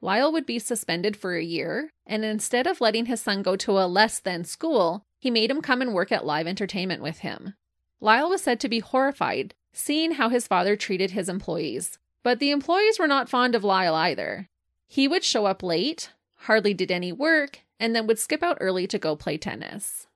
[0.00, 3.72] Lyle would be suspended for a year, and instead of letting his son go to
[3.72, 7.54] a less than school, he made him come and work at Live Entertainment with him.
[8.00, 11.98] Lyle was said to be horrified, seeing how his father treated his employees.
[12.22, 14.48] But the employees were not fond of Lyle either.
[14.86, 18.86] He would show up late, hardly did any work, and then would skip out early
[18.86, 20.06] to go play tennis.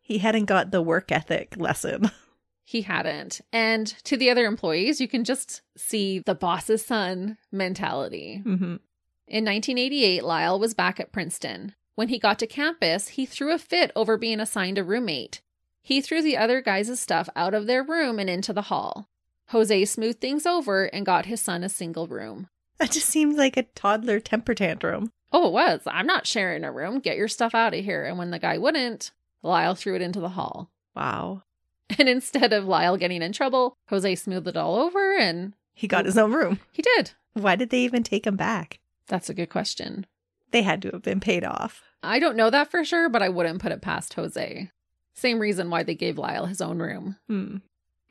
[0.00, 2.10] He hadn't got the work ethic lesson.
[2.70, 3.40] He hadn't.
[3.52, 8.42] And to the other employees, you can just see the boss's son mentality.
[8.44, 8.76] hmm
[9.26, 11.74] In 1988, Lyle was back at Princeton.
[11.96, 15.40] When he got to campus, he threw a fit over being assigned a roommate.
[15.82, 19.08] He threw the other guys' stuff out of their room and into the hall.
[19.48, 22.46] Jose smoothed things over and got his son a single room.
[22.78, 25.10] That just seems like a toddler temper tantrum.
[25.32, 25.80] Oh, it was.
[25.86, 27.00] I'm not sharing a room.
[27.00, 28.04] Get your stuff out of here.
[28.04, 29.10] And when the guy wouldn't,
[29.42, 30.70] Lyle threw it into the hall.
[30.94, 31.42] Wow.
[31.98, 36.04] And instead of Lyle getting in trouble, Jose smoothed it all over and He got
[36.06, 36.60] his own room.
[36.72, 37.12] he did.
[37.34, 38.78] Why did they even take him back?
[39.06, 40.06] That's a good question.
[40.50, 41.82] They had to have been paid off.
[42.02, 44.70] I don't know that for sure, but I wouldn't put it past Jose.
[45.14, 47.16] Same reason why they gave Lyle his own room.
[47.28, 47.56] Hmm.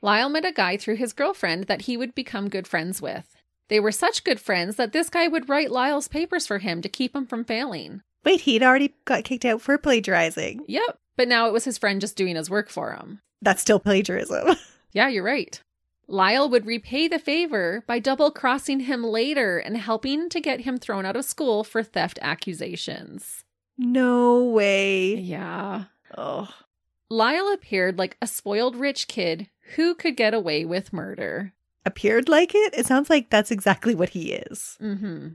[0.01, 3.35] Lyle met a guy through his girlfriend that he would become good friends with.
[3.67, 6.89] They were such good friends that this guy would write Lyle's papers for him to
[6.89, 8.01] keep him from failing.
[8.23, 10.61] Wait, he'd already got kicked out for plagiarizing.
[10.67, 10.97] Yep.
[11.17, 13.21] But now it was his friend just doing his work for him.
[13.41, 14.55] That's still plagiarism.
[14.91, 15.61] Yeah, you're right.
[16.07, 20.79] Lyle would repay the favor by double crossing him later and helping to get him
[20.79, 23.43] thrown out of school for theft accusations.
[23.77, 25.13] no way.
[25.13, 25.83] Yeah.
[26.17, 26.49] Oh.
[27.11, 31.53] Lyle appeared like a spoiled rich kid who could get away with murder.
[31.85, 32.73] Appeared like it?
[32.75, 34.75] It sounds like that's exactly what he is.
[34.81, 35.27] Mm-hmm.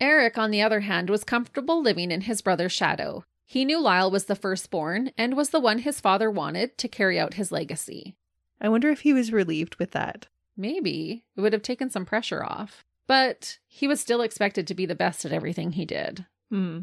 [0.00, 3.24] Erik, on the other hand, was comfortable living in his brother's shadow.
[3.48, 7.18] He knew Lyle was the firstborn and was the one his father wanted to carry
[7.18, 8.16] out his legacy.
[8.60, 10.26] I wonder if he was relieved with that.
[10.56, 14.84] Maybe it would have taken some pressure off, but he was still expected to be
[14.84, 16.26] the best at everything he did.
[16.50, 16.80] Hmm.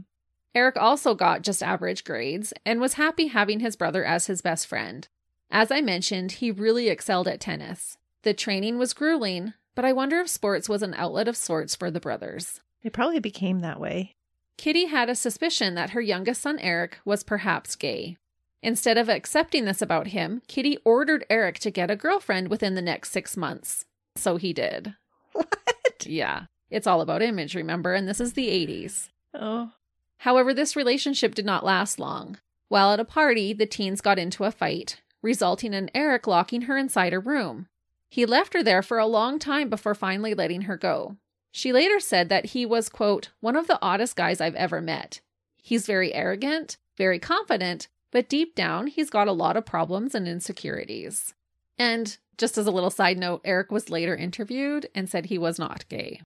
[0.56, 4.67] Erik also got just average grades and was happy having his brother as his best
[4.67, 5.08] friend.
[5.52, 7.97] As I mentioned, he really excelled at tennis.
[8.21, 11.91] The training was grueling, but I wonder if sports was an outlet of sorts for
[11.91, 12.62] the brothers.
[12.84, 14.15] It probably became that way.
[14.58, 18.18] Kitty had a suspicion that her youngest son Erik was perhaps gay.
[18.62, 22.82] Instead of accepting this about him, Kitty ordered Erik to get a girlfriend within the
[22.82, 23.86] next six months.
[24.16, 24.96] So he did.
[25.34, 26.06] What?
[26.06, 26.46] Yeah.
[26.70, 27.94] It's all about image, remember?
[27.94, 29.10] And this is the 80s.
[29.34, 29.72] Oh.
[30.20, 32.38] However, this relationship did not last long.
[32.70, 36.78] While at a party, the teens got into a fight, resulting in Erik locking her
[36.78, 37.68] inside a room.
[38.10, 41.18] He left her there for a long time before finally letting her go.
[41.56, 45.22] She later said that he was, quote, one of the oddest guys I've ever met.
[45.62, 50.28] He's very arrogant, very confident, but deep down, he's got a lot of problems and
[50.28, 51.36] insecurities.
[51.78, 55.60] And just as a little side note, Erik was later interviewed and said he was
[55.60, 56.22] not gay.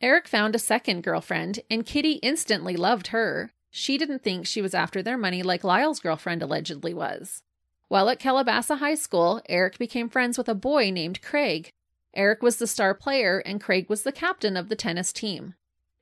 [0.00, 3.52] Erik found a second girlfriend, and Kitty instantly loved her.
[3.70, 7.44] She didn't think she was after their money like Lyle's girlfriend allegedly was.
[7.86, 11.70] While at Calabasas High School, Erik became friends with a boy named Craig.
[12.14, 15.54] Erik was the star player, and Craig was the captain of the tennis team.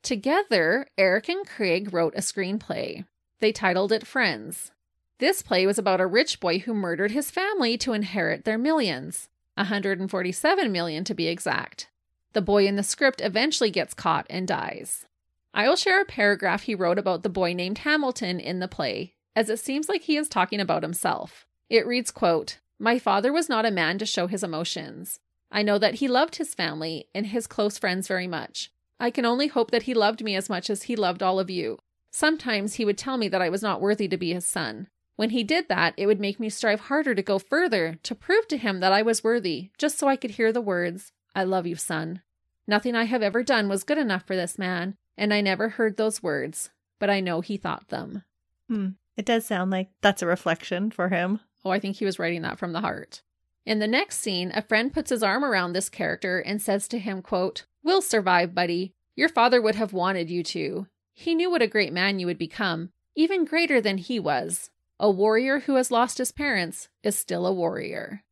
[0.03, 3.05] Together, Erik and Craig wrote a screenplay.
[3.41, 4.73] They titled it Friends.
[5.19, 9.29] This play was about a rich boy who murdered his family to inherit their millions
[9.55, 11.89] 147 million to be exact.
[12.33, 15.07] The boy in the script eventually gets caught and dies.
[15.55, 19.15] I will share a paragraph he wrote about the boy named Hamilton in the play,
[19.37, 21.47] as it seems like he is talking about himself.
[21.69, 25.21] It reads, quote, My father was not a man to show his emotions.
[25.53, 28.73] I know that he loved his family and his close friends very much.
[28.99, 31.51] I can only hope that he loved me as much as he loved all of
[31.51, 31.79] you.
[32.11, 34.89] Sometimes he would tell me that I was not worthy to be his son.
[35.17, 38.49] When he did that, it would make me strive harder to go further, to prove
[38.49, 41.67] to him that I was worthy, just so I could hear the words, I love
[41.67, 42.23] you, son.
[42.67, 45.97] Nothing I have ever done was good enough for this man, and I never heard
[45.97, 48.23] those words, but I know he thought them.
[48.69, 48.91] Hmm.
[49.17, 51.41] It does sound like that's a reflection for him.
[51.65, 53.23] Oh, I think he was writing that from the heart.
[53.65, 56.99] In the next scene, a friend puts his arm around this character and says to
[56.99, 58.93] him, quote, We'll survive, buddy.
[59.15, 60.87] Your father would have wanted you to.
[61.15, 64.71] He knew what a great man you would become, even greater than he was.
[64.99, 68.23] A warrior who has lost his parents is still a warrior.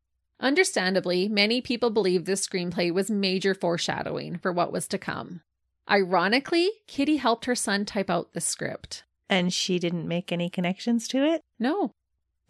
[0.40, 5.42] Understandably, many people believe this screenplay was major foreshadowing for what was to come.
[5.90, 9.04] Ironically, Kitty helped her son type out the script.
[9.28, 11.42] And she didn't make any connections to it?
[11.58, 11.92] No.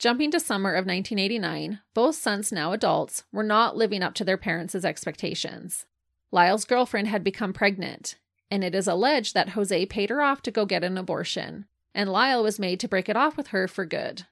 [0.00, 4.38] Jumping to summer of 1989, both sons, now adults, were not living up to their
[4.38, 5.84] parents' expectations.
[6.32, 8.16] Lyle's girlfriend had become pregnant,
[8.50, 12.10] and it is alleged that Jose paid her off to go get an abortion, and
[12.10, 14.22] Lyle was made to break it off with her for good.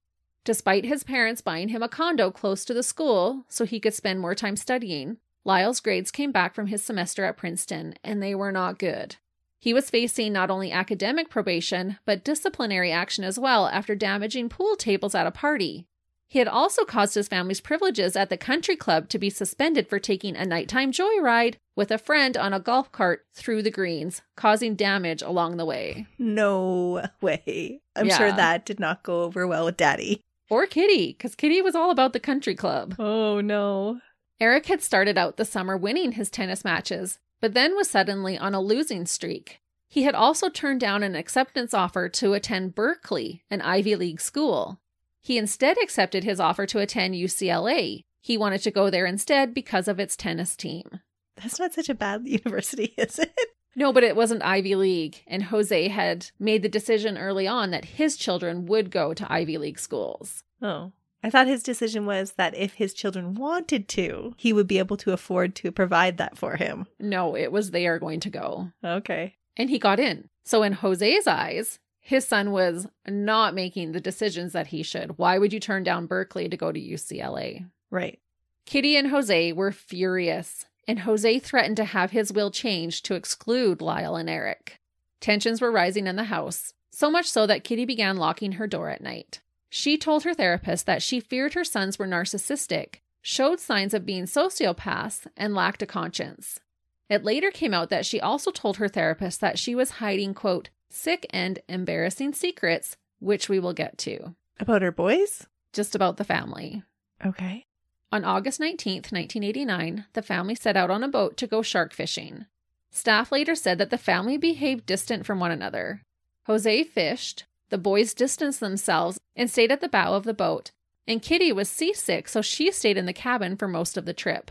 [0.42, 4.20] Despite his parents buying him a condo close to the school so he could spend
[4.20, 8.52] more time studying, Lyle's grades came back from his semester at Princeton, and they were
[8.52, 9.16] not good.
[9.61, 14.77] He was facing not only academic probation, but disciplinary action as well after damaging pool
[14.77, 15.87] tables at a party.
[16.31, 19.99] He had also caused his family's privileges at the country club to be suspended for
[19.99, 24.75] taking a nighttime joyride with a friend on a golf cart through the greens, causing
[24.77, 26.07] damage along the way.
[26.18, 27.81] No way.
[27.97, 28.18] I'm Yeah.
[28.18, 30.21] sure that did not go over well with Daddy.
[30.51, 32.94] Or Kitty, because Kitty was all about the country club.
[32.99, 34.01] Oh no.
[34.38, 38.55] Erik had started out the summer winning his tennis matches, but then was suddenly on
[38.55, 39.61] a losing streak.
[39.88, 44.81] He had also turned down an acceptance offer to attend Berkeley, an Ivy League school.
[45.20, 48.03] He instead accepted his offer to attend UCLA.
[48.20, 51.01] He wanted to go there instead because of its tennis team.
[51.37, 53.35] That's not such a bad university, is it?
[53.77, 57.85] No, but it wasn't Ivy League, and Jose had made the decision early on that
[57.85, 60.42] his children would go to Ivy League schools.
[60.61, 60.92] Oh.
[61.22, 64.96] I thought his decision was that if his children wanted to, he would be able
[64.98, 66.87] to afford to provide that for him.
[67.00, 68.70] No, it was they are going to go.
[68.85, 69.35] Okay.
[69.57, 70.28] and he got in.
[70.44, 75.18] So, in Jose's eyes, his son was not making the decisions that he should.
[75.18, 77.68] Why would you turn down Berkeley to go to UCLA?
[77.90, 78.18] Right.
[78.64, 83.83] Kitty and Jose were furious, and Jose threatened to have his will changed to exclude
[83.83, 84.78] Lyle and Erik.
[85.20, 88.88] Tensions were rising in the house, so much so that Kitty began locking her door
[88.88, 89.40] at night.
[89.70, 94.24] She told her therapist that she feared her sons were narcissistic, showed signs of being
[94.24, 96.61] sociopaths, and lacked a conscience.
[97.09, 100.70] It later came out that she also told her therapist that she was hiding, quote,
[100.90, 105.46] sick and embarrassing secrets, which we will get to, About her boys?
[105.72, 106.83] just about the family.
[107.24, 107.64] Okay.
[108.11, 112.46] On August 19th, 1989, the family set out on a boat to go shark fishing.
[112.90, 116.00] Staff later said that the family behaved distant from one another.
[116.46, 120.70] Jose fished, the boys distanced themselves and stayed at the bow of the boat,
[121.07, 124.50] and Kitty was seasick, so she stayed in the cabin for most of the trip.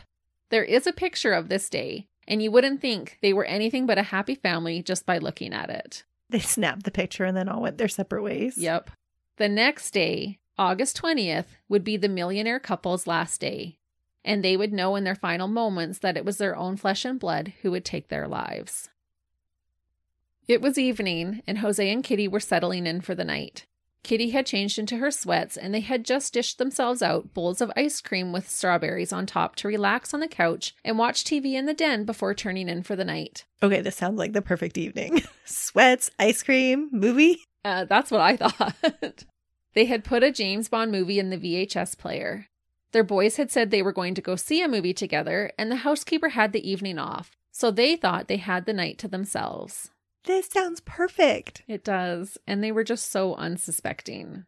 [0.49, 3.97] There is a picture of this day, and you wouldn't think they were anything but
[3.97, 6.03] a happy family just by looking at it.
[6.30, 8.58] They snapped the picture and then all went their separate ways.
[8.58, 8.91] Yep.
[9.38, 13.77] The next day, August 20th, would be the millionaire couple's last day,
[14.25, 17.19] and they would know in their final moments that it was their own flesh and
[17.19, 18.89] blood who would take their lives.
[20.48, 23.66] It was evening, and Jose and Kitty were settling in for the night.
[24.04, 27.70] Kitty had changed into her sweats, and they had just dished themselves out bowls of
[27.76, 31.66] ice cream with strawberries on top to relax on the couch and watch TV in
[31.66, 33.44] the den before turning in for the night.
[33.62, 35.22] Okay, this sounds like the perfect evening.
[35.44, 37.44] Sweats, ice cream, movie.
[37.66, 39.26] Uh, that's what I thought.
[39.74, 42.46] they had put a James Bond movie in the VHS player.
[42.94, 45.76] Their boys had said they were going to go see a movie together, and the
[45.78, 49.91] housekeeper had the evening off, so they thought they had the night to themselves.
[50.28, 51.63] This sounds perfect.
[51.69, 54.43] It does, and they were just so unsuspecting.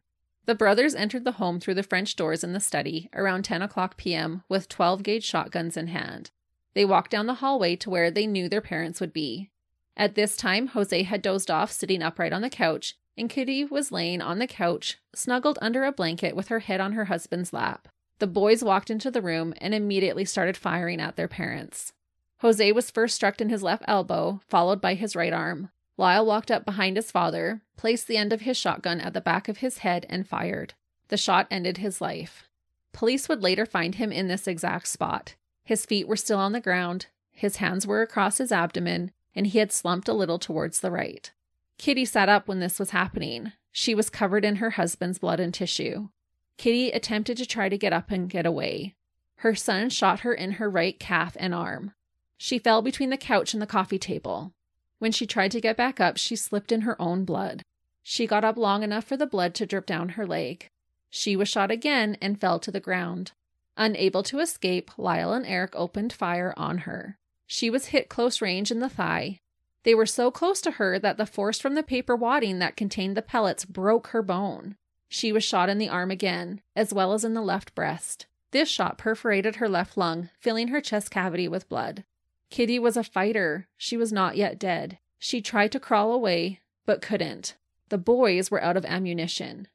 [0.45, 3.95] The brothers entered the home through the French doors in the study around 10 o'clock
[3.95, 4.43] p.m.
[4.49, 6.31] with 12 gauge shotguns in hand.
[6.73, 9.51] They walked down the hallway to where they knew their parents would be.
[9.95, 13.89] At this time, Jose had dozed off sitting upright on the couch, and Kitty was
[13.89, 17.87] laying on the couch, snuggled under a blanket with her head on her husband's lap.
[18.17, 21.93] The boys walked into the room and immediately started firing at their parents.
[22.39, 25.69] Jose was first struck in his left elbow, followed by his right arm.
[25.97, 29.49] Lyle walked up behind his father, placed the end of his shotgun at the back
[29.49, 30.73] of his head, and fired.
[31.09, 32.45] The shot ended his life.
[32.93, 35.35] Police would later find him in this exact spot.
[35.65, 39.59] His feet were still on the ground, his hands were across his abdomen, and he
[39.59, 41.31] had slumped a little towards the right.
[41.77, 43.53] Kitty sat up when this was happening.
[43.71, 46.09] She was covered in her husband's blood and tissue.
[46.57, 48.95] Kitty attempted to try to get up and get away.
[49.37, 51.93] Her son shot her in her right calf and arm.
[52.41, 54.53] She fell between the couch and the coffee table.
[54.97, 57.63] When she tried to get back up, she slipped in her own blood.
[58.01, 60.69] She got up long enough for the blood to drip down her leg.
[61.09, 63.33] She was shot again and fell to the ground.
[63.75, 67.17] Unable to escape, Lyle and Erik opened fire on her.
[67.45, 69.39] She was hit close range in the thigh.
[69.83, 73.17] They were so close to her that the force from the paper wadding that contained
[73.17, 74.75] the pellets broke her bone.
[75.09, 78.27] She was shot in the arm again, as well as in the left breast.
[78.51, 82.05] This shot perforated her left lung, filling her chest cavity with blood.
[82.49, 83.67] Kitty was a fighter.
[83.77, 84.97] She was not yet dead.
[85.19, 87.55] She tried to crawl away, but couldn't.
[87.89, 89.67] The boys were out of ammunition.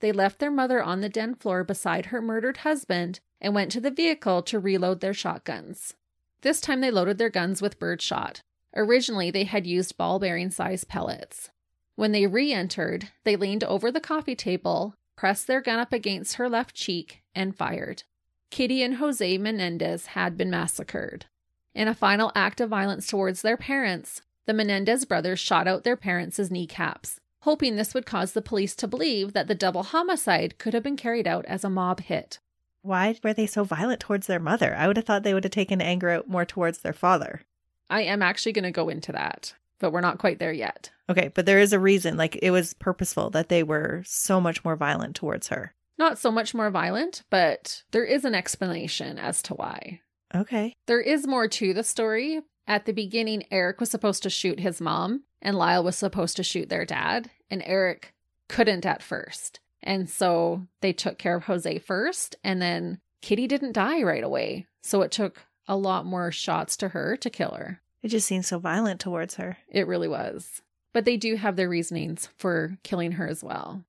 [0.00, 3.80] They left their mother on the den floor beside her murdered husband and went to
[3.80, 5.94] the vehicle to reload their shotguns.
[6.42, 8.42] This time they loaded their guns with birdshot.
[8.74, 11.50] Originally, they had used ball bearing size pellets.
[11.94, 16.34] When they re entered, they leaned over the coffee table, pressed their gun up against
[16.34, 18.02] her left cheek, and fired.
[18.50, 21.26] Kitty and Jose Menendez had been massacred.
[21.74, 25.96] In a final act of violence towards their parents, the Menendez brothers shot out their
[25.96, 30.74] parents' kneecaps, hoping this would cause the police to believe that the double homicide could
[30.74, 32.38] have been carried out as a mob hit.
[32.82, 34.74] Why were they so violent towards their mother?
[34.76, 37.42] I would have thought they would have taken anger out more towards their father.
[37.88, 40.90] I am actually going to go into that, but we're not quite there yet.
[41.08, 42.16] Okay, but there is a reason.
[42.16, 45.74] Like it was purposeful that they were so much more violent towards her.
[45.98, 50.00] Not so much more violent, but there is an explanation as to why.
[50.34, 50.72] Okay.
[50.86, 52.40] There is more to the story.
[52.66, 56.42] At the beginning, Erik was supposed to shoot his mom, and Lyle was supposed to
[56.42, 58.14] shoot their dad, and Erik
[58.48, 59.60] couldn't at first.
[59.82, 64.66] And so they took care of Jose first, and then Kitty didn't die right away.
[64.82, 67.80] So it took a lot more shots to her to kill her.
[68.02, 69.58] It just seems so violent towards her.
[69.68, 70.62] It really was.
[70.92, 73.84] But they do have their reasonings for killing her as well.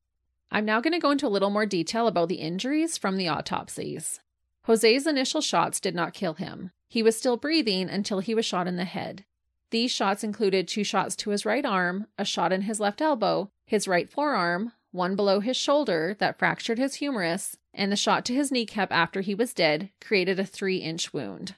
[0.52, 3.28] I'm now going to go into a little more detail about the injuries from the
[3.28, 4.20] autopsies.
[4.66, 6.72] Jose's initial shots did not kill him.
[6.88, 9.26] He was still breathing until he was shot in the head.
[9.72, 13.50] These shots included two shots to his right arm, a shot in his left elbow,
[13.66, 18.34] his right forearm, one below his shoulder that fractured his humerus, and the shot to
[18.34, 21.56] his kneecap after he was dead created a three inch wound.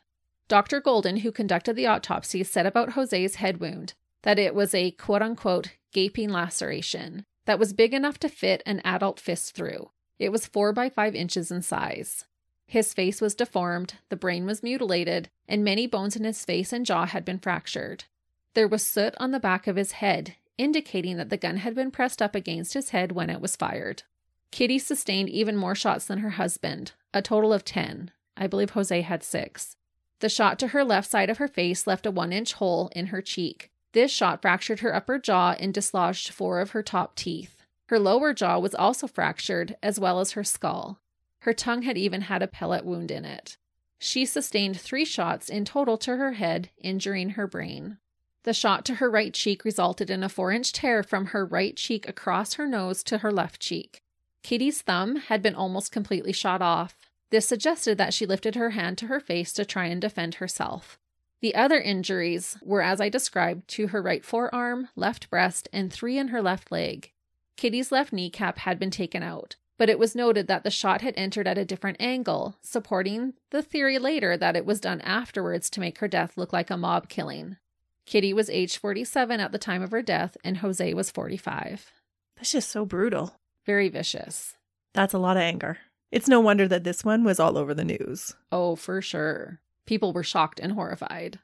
[0.47, 0.80] Dr.
[0.80, 3.93] Golden, who conducted the autopsy, said about Jose's head wound
[4.24, 8.82] that it was a quote unquote gaping laceration that was big enough to fit an
[8.84, 9.89] adult fist through.
[10.18, 12.26] It was four by five inches in size.
[12.68, 16.86] His face was deformed, the brain was mutilated, and many bones in his face and
[16.86, 18.05] jaw had been fractured.
[18.53, 21.91] There was soot on the back of his head, indicating that the gun had been
[21.91, 24.03] pressed up against his head when it was fired.
[24.51, 28.11] Kitty sustained even more shots than her husband, a total of 10.
[28.38, 29.76] I believe Jose had six.
[30.20, 33.07] The shot to her left side of her face left a one inch hole in
[33.07, 33.70] her cheek.
[33.91, 37.63] This shot fractured her upper jaw and dislodged four of her top teeth.
[37.89, 40.99] Her lower jaw was also fractured, as well as her skull.
[41.46, 43.58] Her tongue had even had a pellet wound in it.
[44.00, 48.00] She sustained three shots in total to her head, injuring her brain.
[48.46, 51.78] The shot to her right cheek resulted in a four inch tear from her right
[51.78, 54.02] cheek across her nose to her left cheek.
[54.41, 56.98] Kitty's thumb had been almost completely shot off.
[57.30, 60.98] This suggested that she lifted her hand to her face to try and defend herself.
[61.41, 66.18] The other injuries were, as I described, to her right forearm, left breast, and three
[66.18, 67.12] in her left leg.
[67.56, 71.14] Kitty's left kneecap had been taken out but it was noted that the shot had
[71.18, 75.80] entered at a different angle, supporting the theory later that it was done afterwards to
[75.80, 77.58] make her death look like a mob killing.
[78.06, 81.92] Kitty was age 47 at the time of her death, and Jose was 45.
[82.38, 83.36] That's just so brutal.
[83.66, 84.56] Very vicious.
[84.94, 85.80] That's a lot of anger.
[86.12, 88.36] It's no wonder that this one was all over the news.
[88.52, 89.60] Oh, for sure.
[89.86, 91.40] People were shocked and horrified.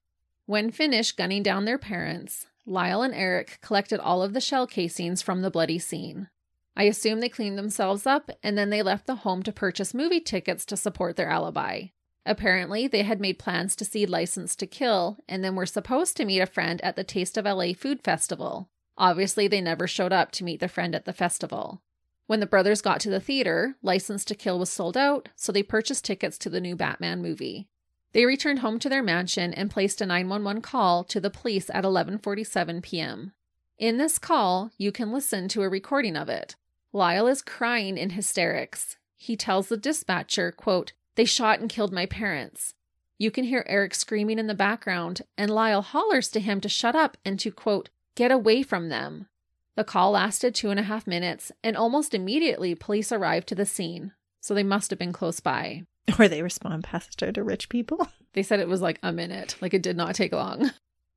[0.46, 5.22] When finished gunning down their parents, Lyle and Erik collected all of the shell casings
[5.22, 6.30] from the bloody scene.
[6.76, 10.22] I assume they cleaned themselves up and then they left the home to purchase movie
[10.22, 11.88] tickets to support their alibi.
[12.26, 16.26] Apparently, they had made plans to see License to Kill and then were supposed to
[16.26, 18.70] meet a friend at the Taste of LA Food Festival.
[18.98, 21.82] Obviously, they never showed up to meet their friend at the festival.
[22.28, 25.64] When the brothers got to the theater, License to Kill was sold out, so they
[25.64, 27.68] purchased tickets to the new Batman movie.
[28.14, 31.84] They returned home to their mansion and placed a 911 call to the police at
[31.84, 33.34] 11:47 p.m.
[33.78, 36.56] In this call, you can listen to a recording of it.
[36.94, 38.98] Lyle is crying in hysterics.
[39.16, 42.74] He tells the dispatcher, quote, They shot and killed my parents.
[43.18, 46.96] You can hear Erik screaming in the background, and Lyle hollers to him to shut
[46.96, 49.28] up and to, quote, get away from them.
[49.76, 53.66] The call lasted two and a half minutes, and almost immediately police arrived to the
[53.66, 54.12] scene,
[54.42, 55.84] so they must have been close by.
[56.20, 58.08] Or they respond faster to rich people.
[58.34, 60.72] They said it was like a minute, like it did not take long.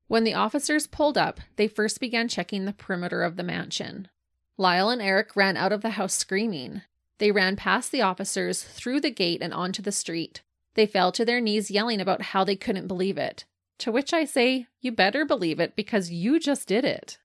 [0.07, 4.09] When the officers pulled up, they first began checking the perimeter of the mansion.
[4.57, 6.81] Lyle and Erik ran out of the house screaming.
[7.17, 10.41] They ran past the officers, through the gate, and onto the street.
[10.75, 13.45] They fell to their knees yelling about how they couldn't believe it.
[13.79, 17.17] To which I say, you better believe it because you just did it.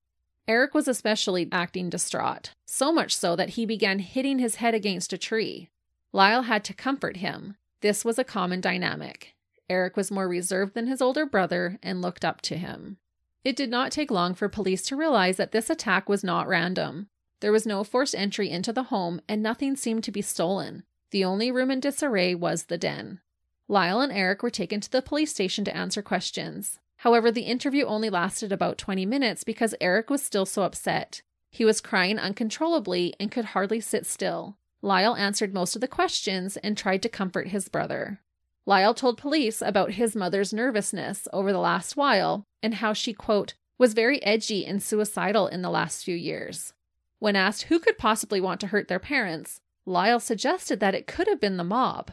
[0.49, 5.13] Erik was especially acting distraught, so much so that he began hitting his head against
[5.13, 5.71] a tree.
[6.13, 7.57] Lyle had to comfort him.
[7.81, 9.35] This was a common dynamic.
[9.69, 12.97] Erik was more reserved than his older brother and looked up to him.
[13.45, 17.09] It did not take long for police to realize that this attack was not random.
[17.41, 20.85] There was no forced entry into the home, and nothing seemed to be stolen.
[21.11, 23.21] The only room in disarray was the den.
[23.67, 26.79] Lyle and Erik were taken to the police station to answer questions.
[26.99, 31.23] However, the interview only lasted about 20 minutes because Erik was still so upset.
[31.51, 34.59] He was crying uncontrollably and could hardly sit still.
[34.83, 38.21] Lyle answered most of the questions and tried to comfort his brother.
[38.67, 43.55] Lyle told police about his mother's nervousness over the last while and how she, quote,
[43.79, 46.75] was very edgy and suicidal in the last few years.
[47.21, 51.29] When asked who could possibly want to hurt their parents, Lyle suggested that it could
[51.29, 52.11] have been the mob.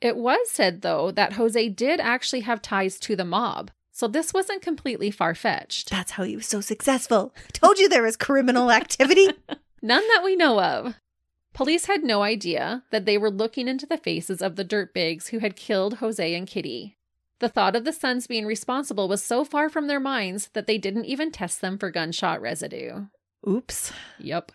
[0.00, 4.34] It was said, though, that Jose did actually have ties to the mob, so this
[4.34, 5.90] wasn't completely far fetched.
[5.90, 7.34] That's how he was so successful.
[7.52, 9.28] Told you there was criminal activity.
[9.82, 10.94] None that we know of.
[11.54, 15.38] Police had no idea that they were looking into the faces of the dirtbags who
[15.38, 16.96] had killed Jose and Kitty.
[17.40, 20.78] The thought of the sons being responsible was so far from their minds that they
[20.78, 23.06] didn't even test them for gunshot residue.
[23.46, 23.92] Oops.
[24.18, 24.52] Yep.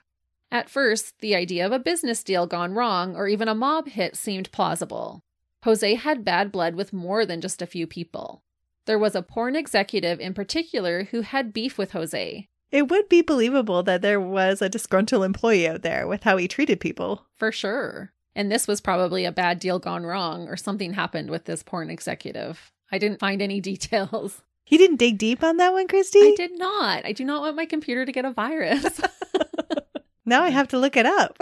[0.52, 4.16] At first, the idea of a business deal gone wrong or even a mob hit
[4.16, 5.24] seemed plausible.
[5.64, 8.44] Jose had bad blood with more than just a few people.
[8.86, 12.48] There was a porn executive in particular who had beef with Jose.
[12.72, 16.48] It would be believable that there was a disgruntled employee out there with how he
[16.48, 17.26] treated people.
[17.34, 18.12] For sure.
[18.36, 21.90] And this was probably a bad deal gone wrong, or something happened with this porn
[21.90, 22.72] executive.
[22.92, 24.42] I didn't find any details.
[24.68, 26.20] You didn't dig deep on that one, Christy?
[26.20, 27.05] I did not.
[27.05, 29.01] I do not want my computer to get a virus.
[30.26, 31.38] now I have to look it up.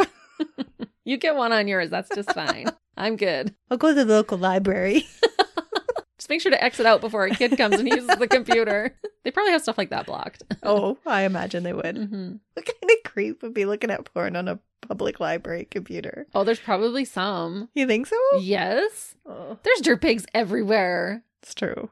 [1.05, 1.89] you get one on yours.
[1.89, 2.67] That's just fine.
[2.97, 3.53] I'm good.
[3.69, 5.07] I'll go to the local library.
[6.17, 8.95] Just make sure to exit out before a kid comes and uses the computer.
[9.23, 10.43] They probably have stuff like that blocked.
[10.61, 11.95] oh, I imagine they would.
[11.95, 12.33] Mm-hmm.
[12.53, 16.27] What kind of creep would be looking at porn on a public library computer?
[16.35, 17.69] Oh, there's probably some.
[17.73, 18.15] You think so?
[18.39, 19.15] Yes.
[19.25, 21.23] Oh, There's dirt pigs everywhere.
[21.41, 21.89] it's true.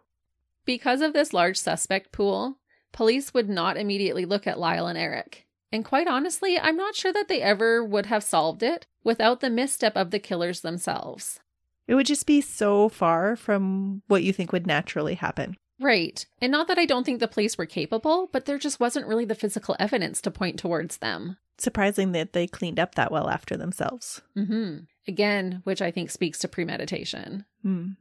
[0.70, 2.60] Because of this large suspect pool,
[2.92, 5.48] police would not immediately look at Lyle and Erik.
[5.72, 9.50] And quite honestly, I'm not sure that they ever would have solved it without the
[9.50, 11.40] misstep of the killers themselves.
[11.88, 15.58] It would just be so far from what you think would naturally happen.
[15.80, 16.24] Right.
[16.40, 19.26] And not that I don't think the police were capable, but there just wasn't really
[19.26, 21.38] the physical evidence to point towards them.
[21.58, 24.22] Surprising that they cleaned up that well after themselves.
[24.36, 27.46] hmm Again, which I think speaks to premeditation.
[27.64, 27.94] Hmm.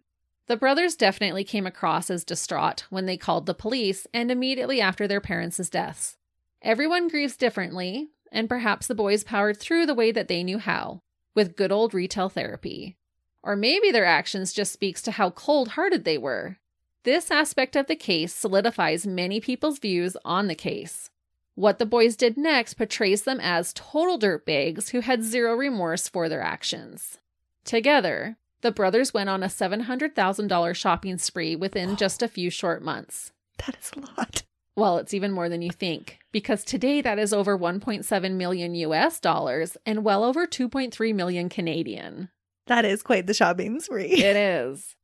[0.48, 5.06] The brothers definitely came across as distraught when they called the police and immediately after
[5.06, 6.16] their parents' deaths.
[6.62, 11.02] Everyone grieves differently, and perhaps the boys powered through the way that they knew how,
[11.34, 12.96] with good old retail therapy.
[13.42, 16.56] Or maybe their actions just speaks to how cold-hearted they were.
[17.04, 21.10] This aspect of the case solidifies many people's views on the case.
[21.56, 26.28] What the boys did next portrays them as total dirtbags who had zero remorse for
[26.28, 27.18] their actions.
[27.64, 33.32] Together, the brothers went on a $700,000 shopping spree within just a few short months.
[33.66, 34.42] That is a lot.
[34.76, 39.18] Well, it's even more than you think, because today that is over 1.7 million US
[39.18, 42.28] dollars and well over 2.3 million Canadian.
[42.66, 44.12] That is quite the shopping spree.
[44.12, 44.94] It is.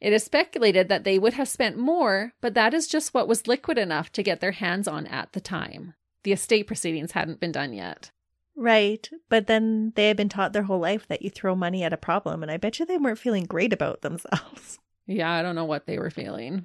[0.00, 3.48] It is speculated that they would have spent more, but that is just what was
[3.48, 5.94] liquid enough to get their hands on at the time.
[6.22, 8.10] The estate proceedings hadn't been done yet.
[8.56, 9.08] Right.
[9.28, 11.96] But then they had been taught their whole life that you throw money at a
[11.98, 14.78] problem, and I bet you they weren't feeling great about themselves.
[15.06, 16.64] Yeah, I don't know what they were feeling.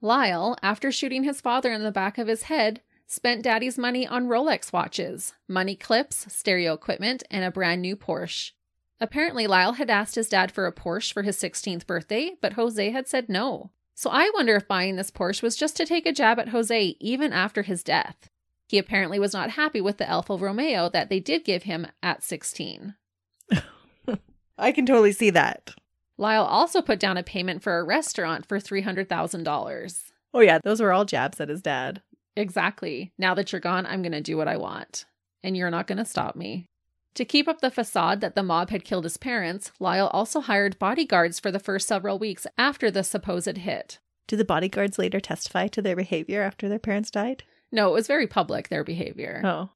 [0.00, 4.26] Lyle, after shooting his father in the back of his head, spent daddy's money on
[4.26, 8.50] Rolex watches, money clips, stereo equipment, and a brand new Porsche.
[9.00, 12.90] Apparently, Lyle had asked his dad for a Porsche for his 16th birthday, but Jose
[12.90, 13.70] had said no.
[13.94, 16.96] So I wonder if buying this Porsche was just to take a jab at Jose
[17.00, 18.28] even after his death.
[18.68, 22.22] He apparently was not happy with the Alfa Romeo that they did give him at
[22.22, 22.94] 16.
[24.58, 25.74] I can totally see that.
[26.18, 30.02] Lyle also put down a payment for a restaurant for $300,000.
[30.34, 32.02] Oh, yeah, those were all jabs at his dad.
[32.36, 33.12] Exactly.
[33.16, 35.06] Now that you're gone, I'm going to do what I want.
[35.42, 36.68] And you're not going to stop me.
[37.14, 40.78] To keep up the facade that the mob had killed his parents, Lyle also hired
[40.78, 43.98] bodyguards for the first several weeks after the supposed hit.
[44.26, 47.44] Do the bodyguards later testify to their behavior after their parents died?
[47.70, 49.42] No, it was very public, their behavior.
[49.44, 49.70] Oh.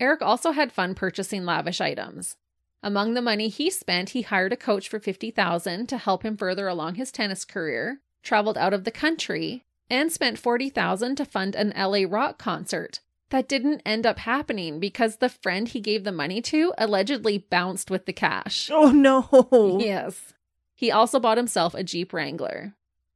[0.00, 2.36] Erik also had fun purchasing lavish items.
[2.82, 6.68] Among the money he spent, he hired a coach for 50000 to help him further
[6.68, 11.72] along his tennis career, traveled out of the country, and spent 40,000 to fund an
[11.76, 13.00] LA rock concert.
[13.30, 17.90] That didn't end up happening because the friend he gave the money to allegedly bounced
[17.90, 18.70] with the cash.
[18.72, 19.78] Oh no.
[19.80, 20.32] Yes.
[20.74, 22.74] He also bought himself a Jeep Wrangler.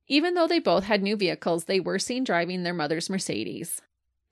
[0.08, 3.80] Even though they both had new vehicles, they were seen driving their mother's Mercedes.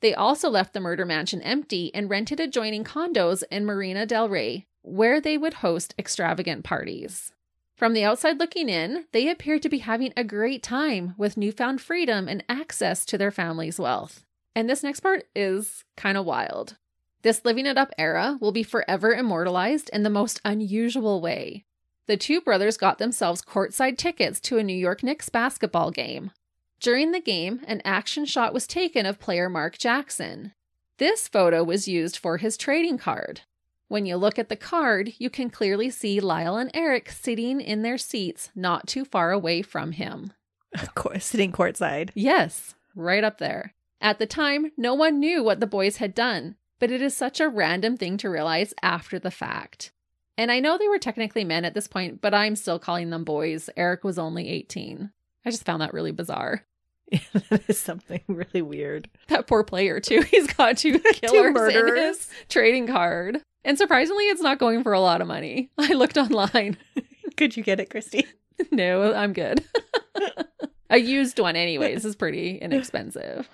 [0.01, 4.67] They also left the murder mansion empty and rented adjoining condos in Marina del Rey,
[4.83, 7.33] where they would host extravagant parties.
[7.77, 11.81] From the outside looking in, they appeared to be having a great time with newfound
[11.81, 14.25] freedom and access to their family's wealth.
[14.55, 16.77] And this next part is kind of wild.
[17.23, 21.65] This living it up era will be forever immortalized in the most unusual way.
[22.07, 26.33] The two brothers got themselves courtside tickets to a New York Knicks basketball game.
[26.81, 30.55] During the game, an action shot was taken of player Mark Jackson.
[30.97, 33.43] This photo was used for his trading card.
[33.89, 37.83] When you look at the card, you can clearly see Lyle and Erik sitting in
[37.83, 40.33] their seats not too far away from him.
[40.81, 42.11] Of course, sitting courtside.
[42.15, 43.75] Yes, right up there.
[44.01, 47.41] At the time, no one knew what the boys had done, but it is such
[47.41, 49.91] a random thing to realize after the fact.
[50.39, 53.25] And I know they were technically men at this point, but I'm still calling them
[53.25, 53.69] boys.
[53.77, 55.11] Erik was only 18.
[55.45, 56.65] I just found that really bizarre.
[57.51, 59.09] that is something really weird.
[59.29, 60.23] That poor player, too.
[60.31, 63.41] He's got two killers in his trading card.
[63.65, 65.71] And surprisingly, it's not going for a lot of money.
[65.79, 66.79] I looked online.
[67.37, 68.27] Could you get it, Christy?
[68.71, 69.65] no, I'm good.
[70.89, 73.49] a used one, anyways, is pretty inexpensive.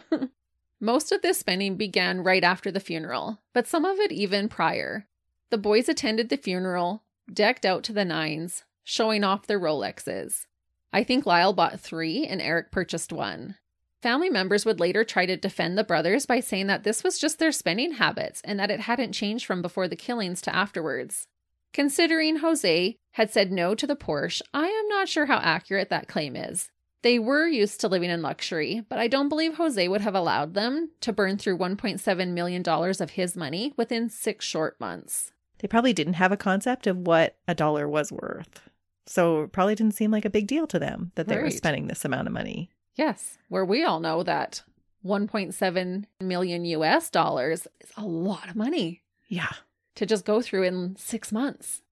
[0.81, 5.07] Most of this spending began right after the funeral, but some of it even prior.
[5.51, 7.03] The boys attended the funeral,
[7.33, 10.47] decked out to the nines, showing off their Rolexes.
[10.93, 13.57] I think Lyle bought three and Erik purchased one.
[14.03, 17.39] Family members would later try to defend the brothers by saying that this was just
[17.39, 21.27] their spending habits and that it hadn't changed from before the killings to afterwards.
[21.73, 26.09] Considering Jose had said no to the Porsche, I am not sure how accurate that
[26.09, 26.71] claim is.
[27.03, 30.55] They were used to living in luxury, but I don't believe Jose would have allowed
[30.55, 35.33] them to burn through $1.7 million of his money within six short months.
[35.59, 38.69] They probably didn't have a concept of what a dollar was worth.
[39.07, 41.87] So it probably didn't seem like a big deal to them that they were spending
[41.87, 42.71] this amount of money.
[42.97, 44.63] Yes, where we all know that
[45.05, 49.53] 1.7 million US dollars is a lot of money Yeah.
[49.95, 51.83] to just go through in six months.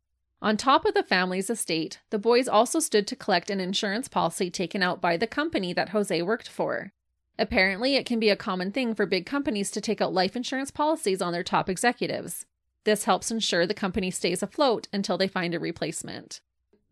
[0.43, 4.51] On top of the family's estate, the boys also stood to collect an insurance policy
[4.51, 6.93] taken out by the company that Jose worked for.
[7.39, 10.71] Apparently, it can be a common thing for big companies to take out life insurance
[10.71, 12.45] policies on their top executives.
[12.85, 16.41] This helps ensure the company stays afloat until they find a replacement.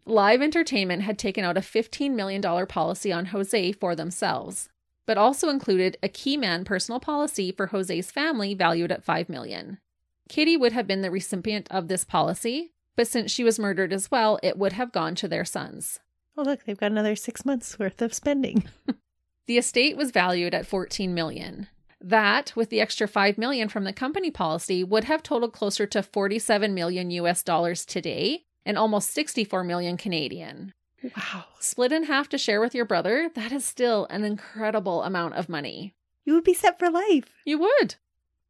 [0.04, 4.68] Live Entertainment had taken out a $15 million policy on Jose for themselves,
[5.06, 9.78] but also included a key man personal policy for Jose's family valued at $5 million.
[10.28, 14.10] Kitty would have been the recipient of this policy, but since she was murdered as
[14.10, 16.00] well, it would have gone to their sons.
[16.36, 18.64] Oh, look, they've got another six months worth of spending.
[19.48, 21.66] The estate was valued at 14 million.
[22.00, 26.02] That, with the extra 5 million from the company policy, would have totaled closer to
[26.02, 30.72] 47 million US dollars today and almost 64 million Canadian.
[31.02, 31.44] Wow.
[31.58, 35.48] Split in half to share with your brother, that is still an incredible amount of
[35.48, 35.94] money.
[36.24, 37.34] You would be set for life.
[37.44, 37.96] You would.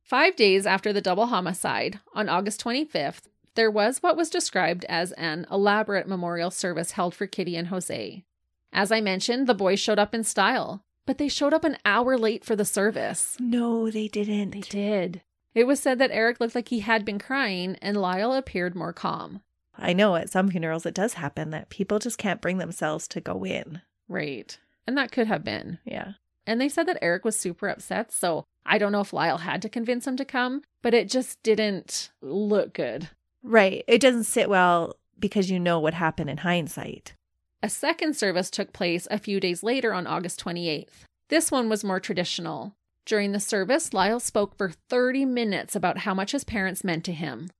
[0.03, 3.23] Five days after the double homicide, on August 25th,
[3.55, 8.25] there was what was described as an elaborate memorial service held for Kitty and Jose.
[8.73, 12.17] As I mentioned, the boys showed up in style, but they showed up an hour
[12.19, 13.37] late for the service.
[13.39, 14.51] No, they didn't.
[14.51, 15.23] They did.
[15.55, 18.93] It was said that Erik looked like he had been crying and Lyle appeared more
[18.95, 19.43] calm.
[19.77, 23.21] I know at some funerals it does happen that people just can't bring themselves to
[23.21, 23.81] go in.
[24.09, 24.59] Right.
[24.87, 25.79] And that could have been.
[25.85, 26.13] Yeah.
[26.47, 29.63] And they said that Erik was super upset, so I don't know if Lyle had
[29.63, 33.09] to convince him to come, but it just didn't look good.
[33.43, 33.85] Right.
[33.87, 37.15] It doesn't sit well because you know what happened in hindsight.
[37.63, 41.07] A second service took place a few days later on August 28th.
[41.29, 42.75] This one was more traditional.
[43.07, 47.13] During the service, Lyle spoke for 30 minutes about how much his parents meant to
[47.13, 47.51] him.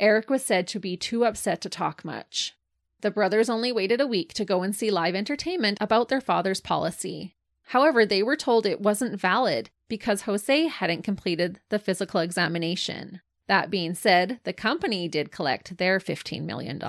[0.00, 2.56] Erik was said to be too upset to talk much.
[3.02, 6.60] The brothers only waited a week to go and see live entertainment about their father's
[6.60, 7.36] policy.
[7.64, 13.20] However, they were told it wasn't valid because Jose hadn't completed the physical examination.
[13.46, 16.82] That being said, the company did collect their $15 million.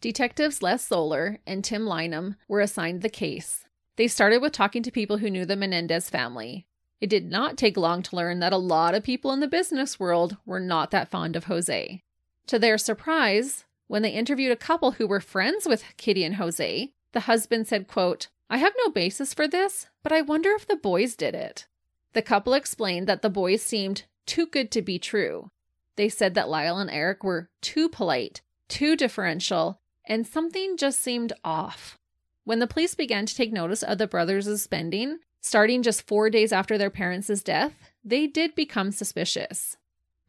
[0.00, 3.64] Detectives Les Zoeller and Tim Linehan were assigned the case.
[3.96, 6.66] They started with talking to people who knew the Menendez family.
[7.00, 9.98] It did not take long to learn that a lot of people in the business
[9.98, 12.03] world were not that fond of Jose.
[12.48, 16.92] To their surprise, when they interviewed a couple who were friends with Kitty and Jose,
[17.12, 20.76] the husband said, quote, I have no basis for this, but I wonder if the
[20.76, 21.66] boys did it.
[22.12, 25.50] The couple explained that the boys seemed too good to be true.
[25.96, 31.32] They said that Lyle and Erik were too polite, too differential, and something just seemed
[31.44, 31.98] off.
[32.44, 36.54] When the police began to take notice of the brothers' spending, Starting just four days
[36.54, 39.76] after their parents' death, they did become suspicious.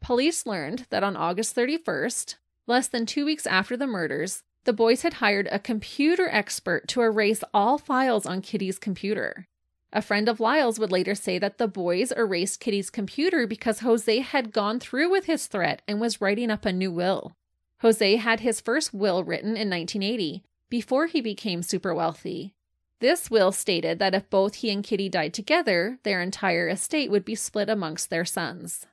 [0.00, 2.36] Police learned that on August 31st,
[2.66, 7.00] less than two weeks after the murders, the boys had hired a computer expert to
[7.00, 9.46] erase all files on Kitty's computer.
[9.92, 14.18] A friend of Lyle's would later say that the boys erased Kitty's computer because Jose
[14.18, 17.32] had gone through with his threat and was writing up a new will.
[17.80, 22.54] Jose had his first will written in 1980, before he became super wealthy.
[23.00, 27.24] This will stated that if both he and Kitty died together, their entire estate would
[27.24, 28.86] be split amongst their sons.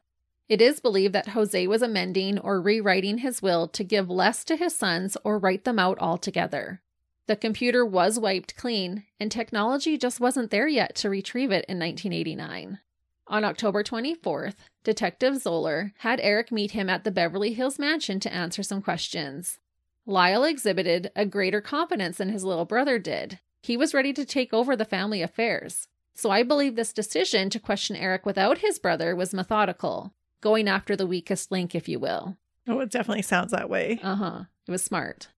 [0.49, 4.55] It is believed that Jose was amending or rewriting his will to give less to
[4.55, 6.81] his sons or write them out altogether.
[7.27, 11.79] The computer was wiped clean, and technology just wasn't there yet to retrieve it in
[11.79, 12.79] 1989.
[13.27, 18.33] On October 24th, Detective Zoeller had Erik meet him at the Beverly Hills mansion to
[18.33, 19.59] answer some questions.
[20.05, 23.39] Lyle exhibited a greater confidence than his little brother did.
[23.61, 25.87] He was ready to take over the family affairs.
[26.13, 30.13] So I believe this decision to question Erik without his brother was methodical,
[30.43, 32.37] going after the weakest link, if you will.
[32.67, 33.99] Oh, it definitely sounds that way.
[34.03, 34.43] Uh huh.
[34.67, 35.29] It was smart.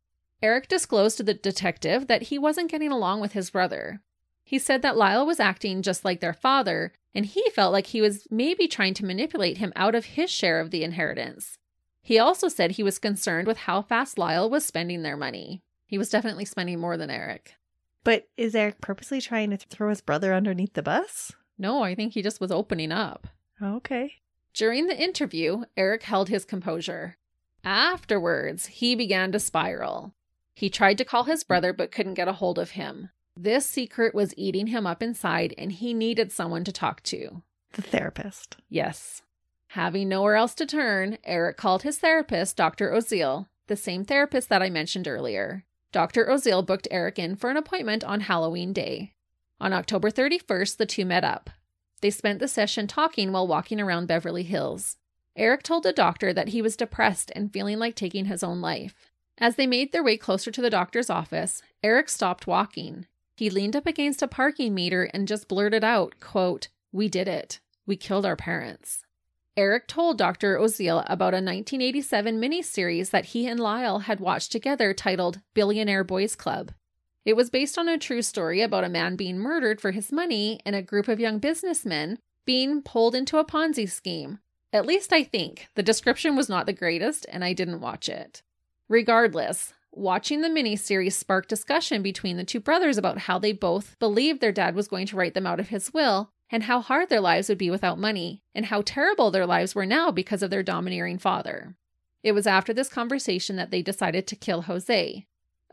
[0.42, 4.02] Erik disclosed to the detective that he wasn't getting along with his brother.
[4.44, 8.02] He said that Lyle was acting just like their father, and he felt like he
[8.02, 11.58] was maybe trying to manipulate him out of his share of the inheritance.
[12.02, 15.64] He also said he was concerned with how fast Lyle was spending their money.
[15.88, 17.54] He was definitely spending more than Erik.
[18.04, 21.32] But is Erik purposely trying to throw his brother underneath the bus?
[21.58, 23.28] No, I think he just was opening up.
[23.60, 24.14] Okay.
[24.56, 27.18] During the interview, Erik held his composure.
[27.66, 30.14] Afterwards, he began to spiral.
[30.54, 33.10] He tried to call his brother but couldn't get a hold of him.
[33.36, 37.42] This secret was eating him up inside, and he needed someone to talk to.
[37.74, 38.56] The therapist.
[38.70, 39.22] Yes.
[39.70, 42.92] Having nowhere else to turn, Erik called his therapist, Dr.
[42.92, 45.66] Oziel, the same therapist that I mentioned earlier.
[45.92, 46.28] Dr.
[46.28, 49.12] Oziel booked Erik in for an appointment on Halloween Day.
[49.60, 51.50] On October 31st, the two met up.
[52.06, 54.98] They spent the session talking while walking around Beverly Hills.
[55.36, 59.10] Erik told the doctor that he was depressed and feeling like taking his own life.
[59.40, 63.08] As they made their way closer to the doctor's office, Erik stopped walking.
[63.36, 67.60] He leaned up against a parking meter and just blurted out, quote, "We did it.
[67.88, 69.04] We killed our parents."
[69.58, 70.60] Erik told Dr.
[70.60, 76.36] Oziel about a 1987 miniseries that he and Lyle had watched together titled Billionaire Boys
[76.36, 76.72] Club.
[77.26, 80.60] It was based on a true story about a man being murdered for his money
[80.66, 84.40] and a group of young businessmen being pulled into a Ponzi scheme.
[84.72, 85.68] At least I think.
[85.76, 88.44] The description was not the greatest, and I didn't watch it.
[88.88, 94.40] Regardless, watching the miniseries sparked discussion between the two brothers about how they both believed
[94.42, 97.22] their dad was going to write them out of his will and how hard their
[97.22, 100.62] lives would be without money, and how terrible their lives were now because of their
[100.62, 101.76] domineering father.
[102.22, 105.26] It was after this conversation that they decided to kill Jose.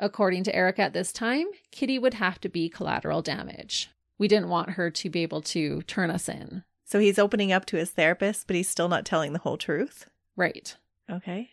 [0.02, 3.88] According to Erik at this time, Kitty would have to be collateral damage.
[4.18, 6.64] We didn't want her to be able to turn us in.
[6.84, 10.10] So he's opening up to his therapist, but he's still not telling the whole truth.
[10.34, 10.76] Right.
[11.08, 11.50] Okay.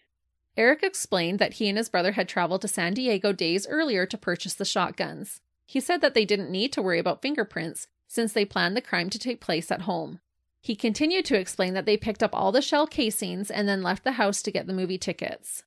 [0.57, 4.17] Erik explained that he and his brother had traveled to San Diego days earlier to
[4.17, 5.41] purchase the shotguns.
[5.67, 9.11] He said that they didn't need to worry about fingerprints since they planned the crime
[9.11, 10.21] to take place at home.
[10.59, 14.03] He continued to explain that they picked up all the shell casings and then left
[14.03, 15.63] the house to get the movie tickets.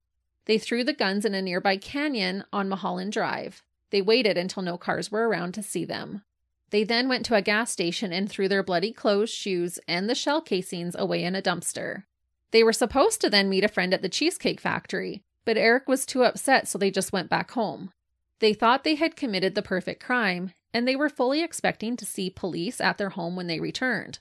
[0.46, 3.62] They threw the guns in a nearby canyon on Mulholland Drive.
[3.90, 6.22] They waited until no cars were around to see them.
[6.70, 10.14] They then went to a gas station and threw their bloody clothes, shoes, and the
[10.14, 12.04] shell casings away in a dumpster.
[12.50, 16.06] They were supposed to then meet a friend at the Cheesecake Factory, but Erik was
[16.06, 17.92] too upset, so they just went back home.
[18.38, 22.30] They thought they had committed the perfect crime, and they were fully expecting to see
[22.30, 24.18] police at their home when they returned.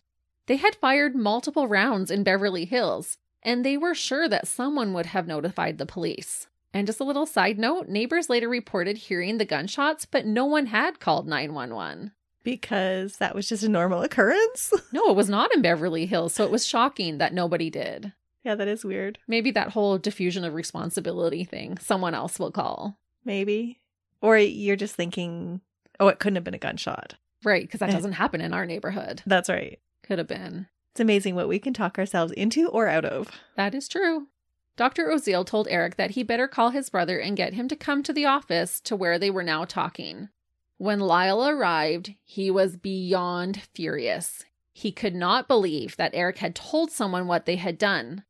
[0.47, 5.07] They had fired multiple rounds in Beverly Hills, and they were sure that someone would
[5.07, 6.47] have notified the police.
[6.73, 10.67] And just a little side note neighbors later reported hearing the gunshots, but no one
[10.67, 12.11] had called 911.
[12.43, 14.73] Because that was just a normal occurrence?
[14.93, 18.13] No, it was not in Beverly Hills, so it was shocking that nobody did.
[18.43, 19.19] yeah, that is weird.
[19.27, 22.97] Maybe that whole diffusion of responsibility thing, someone else will call.
[23.23, 23.79] Maybe.
[24.21, 25.61] Or you're just thinking,
[25.99, 27.15] oh, it couldn't have been a gunshot.
[27.43, 27.93] Right, because that Eh.
[27.93, 29.21] doesn't happen in our neighborhood.
[29.25, 29.79] That's right.
[30.03, 30.67] Could have been.
[30.91, 33.29] It's amazing what we can talk ourselves into or out of.
[33.55, 34.27] That is true.
[34.75, 35.07] Dr.
[35.07, 38.11] Oziel told Erik that he better call his brother and get him to come to
[38.11, 40.29] the office to where they were now talking.
[40.77, 44.43] When Lyle arrived, he was beyond furious.
[44.73, 48.23] He could not believe that Erik had told someone what they had done.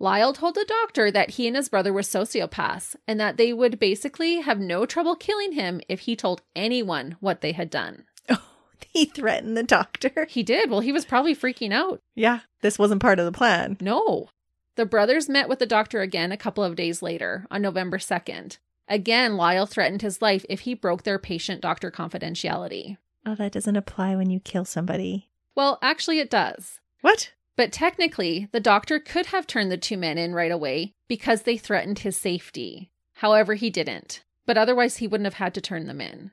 [0.00, 3.78] Lyle told the doctor that he and his brother were sociopaths and that they would
[3.78, 8.04] basically have no trouble killing him if he told anyone what they had done.
[8.92, 10.26] He threatened the doctor.
[10.28, 10.70] He did.
[10.70, 12.00] Well, he was probably freaking out.
[12.14, 13.76] Yeah, this wasn't part of the plan.
[13.80, 14.30] No.
[14.76, 18.58] The brothers met with the doctor again a couple of days later, on November 2nd.
[18.88, 22.96] Again, Lyle threatened his life if he broke their patient doctor confidentiality.
[23.26, 25.28] Oh, that doesn't apply when you kill somebody.
[25.54, 26.80] Well, actually, it does.
[27.00, 27.32] What?
[27.56, 31.56] But technically, the doctor could have turned the two men in right away because they
[31.56, 32.90] threatened his safety.
[33.14, 34.22] However, he didn't.
[34.46, 36.30] But otherwise, he wouldn't have had to turn them in.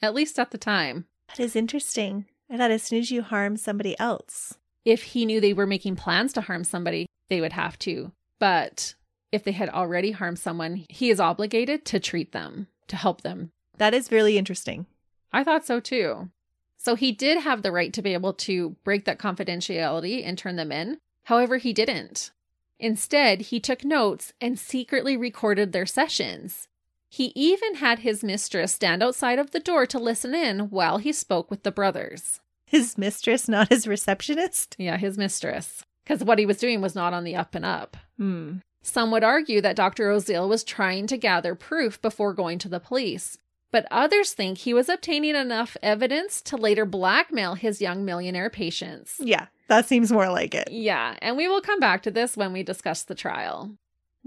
[0.00, 1.06] At least at the time.
[1.28, 2.26] That is interesting.
[2.50, 4.54] I thought as soon as you harm somebody else.
[4.84, 8.12] If he knew they were making plans to harm somebody, they would have to.
[8.38, 8.94] But
[9.30, 13.50] if they had already harmed someone, he is obligated to treat them, to help them.
[13.76, 14.86] That is really interesting.
[15.32, 16.30] I thought so too.
[16.78, 20.56] So he did have the right to be able to break that confidentiality and turn
[20.56, 20.98] them in.
[21.24, 22.30] However, he didn't.
[22.78, 26.68] Instead, he took notes and secretly recorded their sessions.
[27.10, 31.12] He even had his mistress stand outside of the door to listen in while he
[31.12, 32.40] spoke with the brothers.
[32.66, 34.76] His mistress, not his receptionist?
[34.78, 35.84] Yeah, his mistress.
[36.04, 37.96] Because what he was doing was not on the up and up.
[38.18, 38.56] Hmm.
[38.82, 40.10] Some would argue that Dr.
[40.10, 43.38] Oziel was trying to gather proof before going to the police,
[43.70, 49.16] but others think he was obtaining enough evidence to later blackmail his young millionaire patients.
[49.18, 50.70] Yeah, that seems more like it.
[50.70, 53.72] Yeah, and we will come back to this when we discuss the trial.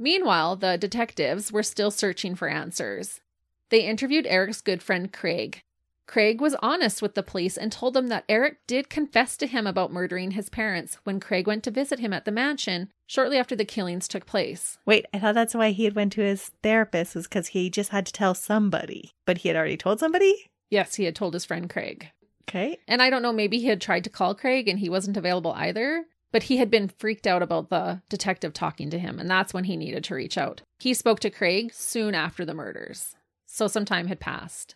[0.01, 3.21] Meanwhile, the detectives were still searching for answers.
[3.69, 5.61] They interviewed Erik's good friend Craig.
[6.07, 9.67] Craig was honest with the police and told them that Erik did confess to him
[9.67, 13.55] about murdering his parents when Craig went to visit him at the mansion shortly after
[13.55, 14.79] the killings took place.
[14.87, 17.91] Wait, I thought that's why he had went to his therapist was because he just
[17.91, 20.49] had to tell somebody, but he had already told somebody.
[20.71, 22.09] Yes, he had told his friend Craig.
[22.49, 22.79] Okay.
[22.87, 25.51] And I don't know, maybe he had tried to call Craig and he wasn't available
[25.51, 29.53] either, but he had been freaked out about the detective talking to him, and that's
[29.53, 30.61] when he needed to reach out.
[30.79, 33.15] He spoke to Craig soon after the murders,
[33.45, 34.75] so some time had passed.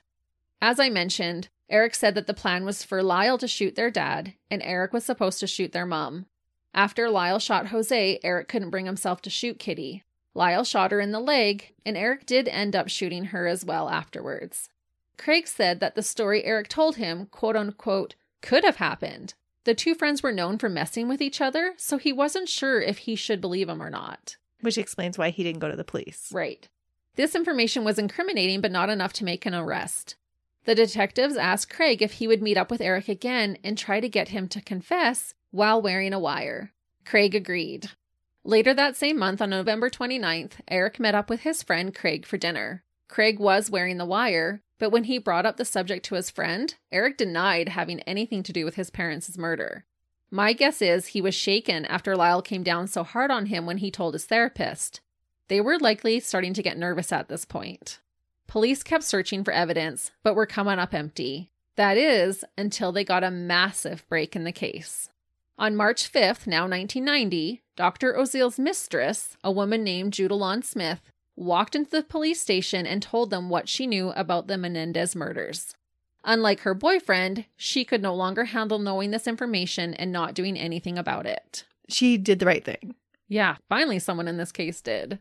[0.62, 4.34] As I mentioned, Erik said that the plan was for Lyle to shoot their dad,
[4.52, 6.26] and Erik was supposed to shoot their mom.
[6.74, 10.04] After Lyle shot Jose, Erik couldn't bring himself to shoot Kitty.
[10.34, 13.90] Lyle shot her in the leg, and Erik did end up shooting her as well
[13.90, 14.70] afterwards.
[15.18, 19.34] Craig said that the story Erik told him, quote unquote, could have happened.
[19.66, 23.00] The two friends were known for messing with each other, so he wasn't sure if
[23.00, 24.38] he should believe him or not.
[24.62, 26.32] Which explains why he didn't go to the police.
[26.32, 26.68] Right.
[27.16, 30.16] This information was incriminating, but not enough to make an arrest.
[30.66, 34.10] The detectives asked Craig if he would meet up with Erik again and try to
[34.10, 36.72] get him to confess while wearing a wire.
[37.04, 37.92] Craig agreed.
[38.44, 42.38] Later that same month, on November 29th, Erik met up with his friend Craig for
[42.38, 42.84] dinner.
[43.08, 46.76] Craig was wearing the wire, but when he brought up the subject to his friend,
[46.92, 49.86] Erik denied having anything to do with his parents' murder.
[50.32, 53.78] My guess is he was shaken after Lyle came down so hard on him when
[53.78, 55.02] he told his therapist.
[55.48, 58.00] They were likely starting to get nervous at this point.
[58.48, 61.52] Police kept searching for evidence, but were coming up empty.
[61.78, 65.10] That is, until they got a massive break in the case.
[65.58, 68.18] On March 5th, now 1990, Dr.
[68.18, 73.50] Oziel's mistress, a woman named Judalon Smith, walked into the police station and told them
[73.50, 75.76] what she knew about the Menendez murders.
[76.24, 80.98] Unlike her boyfriend, she could no longer handle knowing this information and not doing anything
[80.98, 81.66] about it.
[81.88, 82.96] She did the right thing.
[83.28, 85.20] Yeah, finally, someone in this case did.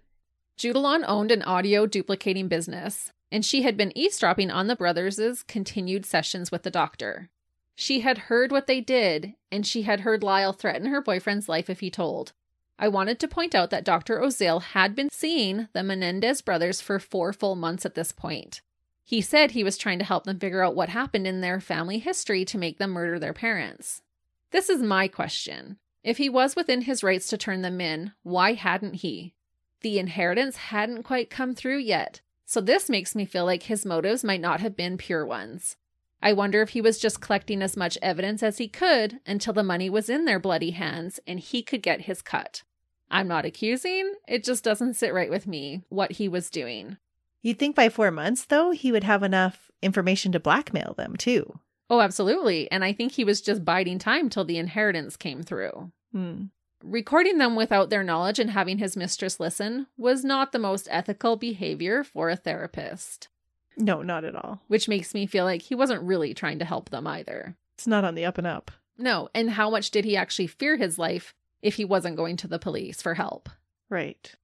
[0.56, 6.06] Judalon owned an audio duplicating business, and she had been eavesdropping on the brothers' continued
[6.06, 7.28] sessions with the doctor.
[7.74, 11.68] She had heard what they did, and she had heard Lyle threaten her boyfriend's life
[11.68, 12.32] if he told.
[12.78, 14.20] I wanted to point out that Dr.
[14.20, 18.62] Oziel had been seeing the Menendez brothers for four full months at this point.
[19.04, 21.98] He said he was trying to help them figure out what happened in their family
[21.98, 24.02] history to make them murder their parents.
[24.50, 25.78] This is my question.
[26.02, 29.34] If he was within his rights to turn them in, why hadn't he?
[29.82, 34.24] The inheritance hadn't quite come through yet, so this makes me feel like his motives
[34.24, 35.76] might not have been pure ones.
[36.24, 39.62] I wonder if he was just collecting as much evidence as he could until the
[39.62, 42.62] money was in their bloody hands and he could get his cut.
[43.10, 46.96] I'm not accusing, it just doesn't sit right with me what he was doing.
[47.42, 51.60] You'd think by four months, though, he would have enough information to blackmail them, too.
[51.90, 52.72] Oh, absolutely.
[52.72, 55.92] And I think he was just biding time till the inheritance came through.
[56.12, 56.44] Hmm.
[56.82, 61.36] Recording them without their knowledge and having his mistress listen was not the most ethical
[61.36, 63.28] behavior for a therapist.
[63.76, 64.60] No, not at all.
[64.68, 67.56] Which makes me feel like he wasn't really trying to help them either.
[67.76, 68.70] It's not on the up and up.
[68.96, 72.48] No, and how much did he actually fear his life if he wasn't going to
[72.48, 73.48] the police for help?
[73.88, 74.34] Right.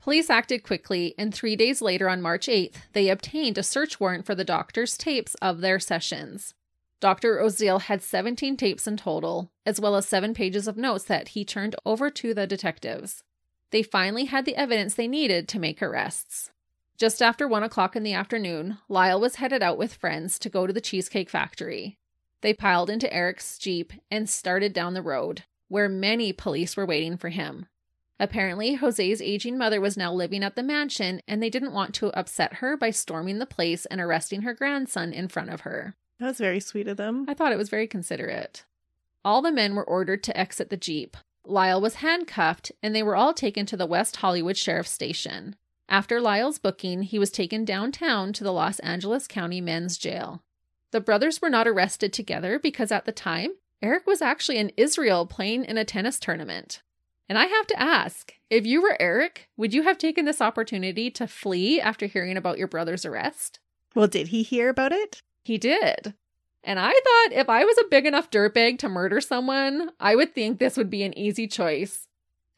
[0.00, 4.24] Police acted quickly, and three days later, on March 8th, they obtained a search warrant
[4.24, 6.54] for the doctor's tapes of their sessions.
[7.00, 7.38] Dr.
[7.38, 11.44] Oziel had 17 tapes in total, as well as seven pages of notes that he
[11.44, 13.22] turned over to the detectives.
[13.70, 16.50] They finally had the evidence they needed to make arrests.
[16.98, 20.66] Just after one o'clock in the afternoon, Lyle was headed out with friends to go
[20.66, 21.96] to the Cheesecake Factory.
[22.40, 27.16] They piled into Erik's Jeep and started down the road, where many police were waiting
[27.16, 27.66] for him.
[28.18, 32.12] Apparently, Jose's aging mother was now living at the mansion, and they didn't want to
[32.18, 35.94] upset her by storming the place and arresting her grandson in front of her.
[36.18, 37.26] That was very sweet of them.
[37.28, 38.64] I thought it was very considerate.
[39.24, 41.16] All the men were ordered to exit the Jeep.
[41.44, 45.54] Lyle was handcuffed, and they were all taken to the West Hollywood Sheriff's Station.
[45.88, 50.42] After Lyle's booking, he was taken downtown to the Los Angeles County Men's Jail.
[50.90, 55.24] The brothers were not arrested together because at the time, Erik was actually in Israel
[55.26, 56.82] playing in a tennis tournament.
[57.28, 61.10] And I have to ask if you were Erik, would you have taken this opportunity
[61.12, 63.58] to flee after hearing about your brother's arrest?
[63.94, 65.22] Well, did he hear about it?
[65.44, 66.14] He did.
[66.64, 70.34] And I thought if I was a big enough dirtbag to murder someone, I would
[70.34, 72.07] think this would be an easy choice.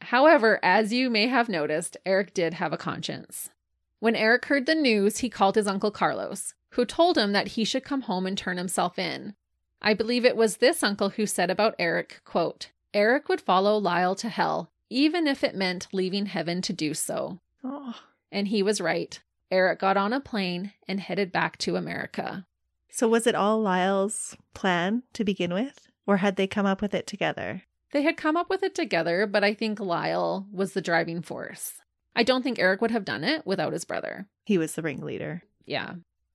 [0.00, 3.50] However, as you may have noticed, Erik did have a conscience.
[3.98, 7.64] When Erik heard the news, he called his uncle Carlos, who told him that he
[7.64, 9.34] should come home and turn himself in.
[9.82, 14.14] I believe it was this uncle who said about Erik, quote, Erik would follow Lyle
[14.16, 17.40] to hell, even if it meant leaving heaven to do so.
[17.62, 17.94] Oh.
[18.32, 19.20] And he was right.
[19.50, 22.46] Erik got on a plane and headed back to America.
[22.90, 25.88] So was it all Lyle's plan to begin with?
[26.06, 27.62] Or had they come up with it together?
[27.92, 31.80] They had come up with it together, but I think Lyle was the driving force.
[32.14, 34.28] I don't think Erik would have done it without his brother.
[34.44, 35.42] He was the ringleader.
[35.64, 35.94] Yeah.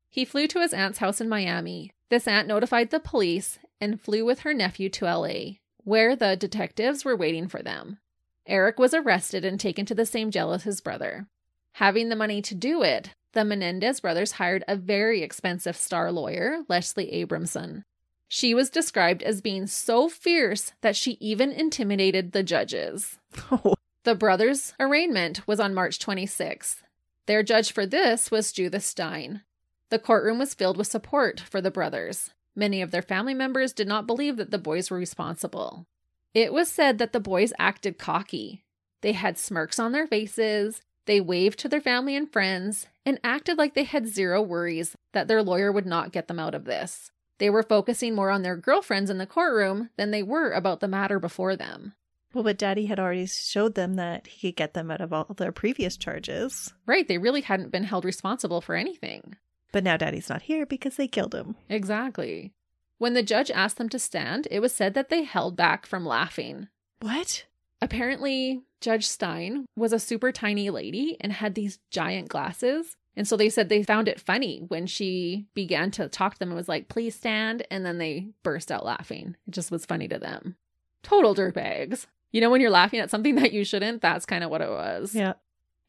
[0.10, 1.92] He flew to his aunt's house in Miami.
[2.10, 7.04] This aunt notified the police and flew with her nephew to LA, where the detectives
[7.04, 8.00] were waiting for them.
[8.48, 11.28] Erik was arrested and taken to the same jail as his brother.
[11.74, 16.60] Having the money to do it, the Menendez brothers hired a very expensive star lawyer,
[16.70, 17.84] Leslie Abramson.
[18.28, 23.18] She was described as being so fierce that she even intimidated the judges.
[23.52, 23.76] Oh.
[24.06, 26.84] The brothers' arraignment was on March 26th.
[27.26, 29.42] Their judge for this was Judith Stein.
[29.90, 32.30] The courtroom was filled with support for the brothers.
[32.56, 35.88] Many of their family members did not believe that the boys were responsible.
[36.36, 38.64] It was said that the boys acted cocky.
[39.02, 43.58] They had smirks on their faces, they waved to their family and friends, and acted
[43.58, 47.12] like they had zero worries that their lawyer would not get them out of this.
[47.38, 50.88] They were focusing more on their girlfriends in the courtroom than they were about the
[50.88, 51.94] matter before them.
[52.34, 55.34] Well, but Daddy had already showed them that he could get them out of all
[55.38, 56.74] their previous charges.
[56.86, 59.36] Right, they really hadn't been held responsible for anything.
[59.72, 61.56] But now Daddy's not here because they killed him.
[61.70, 62.54] Exactly.
[62.98, 66.06] When the judge asked them to stand, it was said that they held back from
[66.06, 66.68] laughing.
[67.02, 67.46] What?
[67.82, 72.96] Apparently, Judge Stein was a super tiny lady and had these giant glasses.
[73.18, 76.50] And so they said they found it funny when she began to talk to them
[76.50, 77.66] and was like, please stand.
[77.72, 79.36] And then they burst out laughing.
[79.48, 80.56] It just was funny to them.
[81.02, 82.08] Total dirtbags.
[82.32, 84.70] You know, when you're laughing at something that you shouldn't, that's kind of what it
[84.70, 85.16] was.
[85.16, 85.34] Yeah.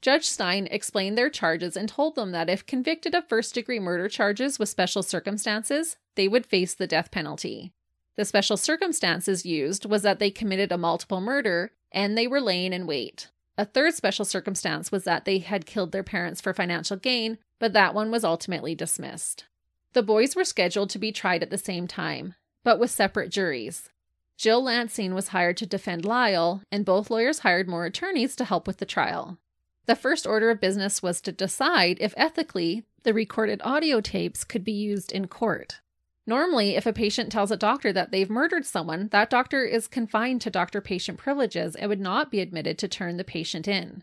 [0.03, 4.09] Judge Stein explained their charges and told them that if convicted of first degree murder
[4.09, 7.72] charges with special circumstances, they would face the death penalty.
[8.16, 12.72] The special circumstances used was that they committed a multiple murder and they were laying
[12.72, 13.31] in wait.
[13.59, 17.73] A third special circumstance was that they had killed their parents for financial gain, but
[17.73, 19.47] that one was ultimately dismissed.
[19.95, 22.35] The boys were scheduled to be tried at the same time,
[22.65, 23.89] but with separate juries.
[24.37, 28.67] Jill Lansing was hired to defend Lyle, and both lawyers hired more attorneys to help
[28.67, 29.39] with the trial.
[29.87, 34.65] The first order of business was to decide if ethically the recorded audio tapes could
[34.65, 35.81] be used in court.
[36.27, 40.41] Normally, if a patient tells a doctor that they've murdered someone, that doctor is confined
[40.41, 44.03] to doctor patient privileges and would not be admitted to turn the patient in.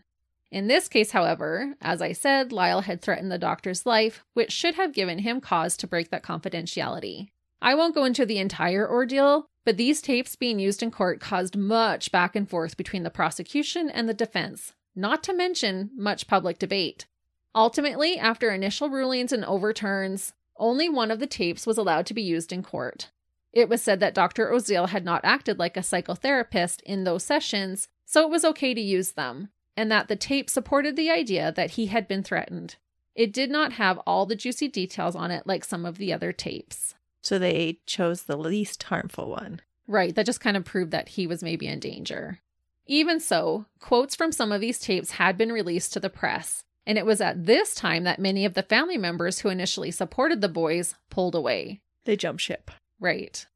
[0.50, 4.76] In this case, however, as I said, Lyle had threatened the doctor's life, which should
[4.76, 7.28] have given him cause to break that confidentiality.
[7.60, 11.56] I won't go into the entire ordeal, but these tapes being used in court caused
[11.56, 16.58] much back and forth between the prosecution and the defense, not to mention much public
[16.58, 17.06] debate.
[17.54, 22.22] Ultimately, after initial rulings and overturns, only one of the tapes was allowed to be
[22.22, 23.10] used in court.
[23.52, 24.50] It was said that Dr.
[24.50, 28.80] Oziel had not acted like a psychotherapist in those sessions, so it was okay to
[28.80, 32.76] use them, and that the tape supported the idea that he had been threatened.
[33.14, 36.32] It did not have all the juicy details on it like some of the other
[36.32, 36.94] tapes.
[37.22, 39.60] So they chose the least harmful one.
[39.86, 42.40] Right, that just kind of proved that he was maybe in danger.
[42.86, 46.98] Even so, quotes from some of these tapes had been released to the press, and
[46.98, 50.48] it was at this time that many of the family members who initially supported the
[50.48, 51.80] boys pulled away.
[52.04, 52.70] They jumped ship.
[53.00, 53.46] Right.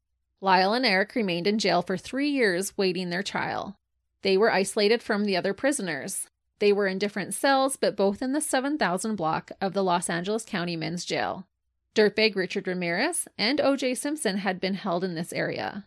[0.41, 3.75] Lyle and Erik remained in jail for three years waiting their trial.
[4.21, 6.27] They were isolated from the other prisoners.
[6.59, 10.43] They were in different cells, but both in the 7000 block of the Los Angeles
[10.43, 11.45] County Men's Jail.
[11.95, 13.95] Dirtbag Richard Ramirez and O.J.
[13.95, 15.85] Simpson had been held in this area.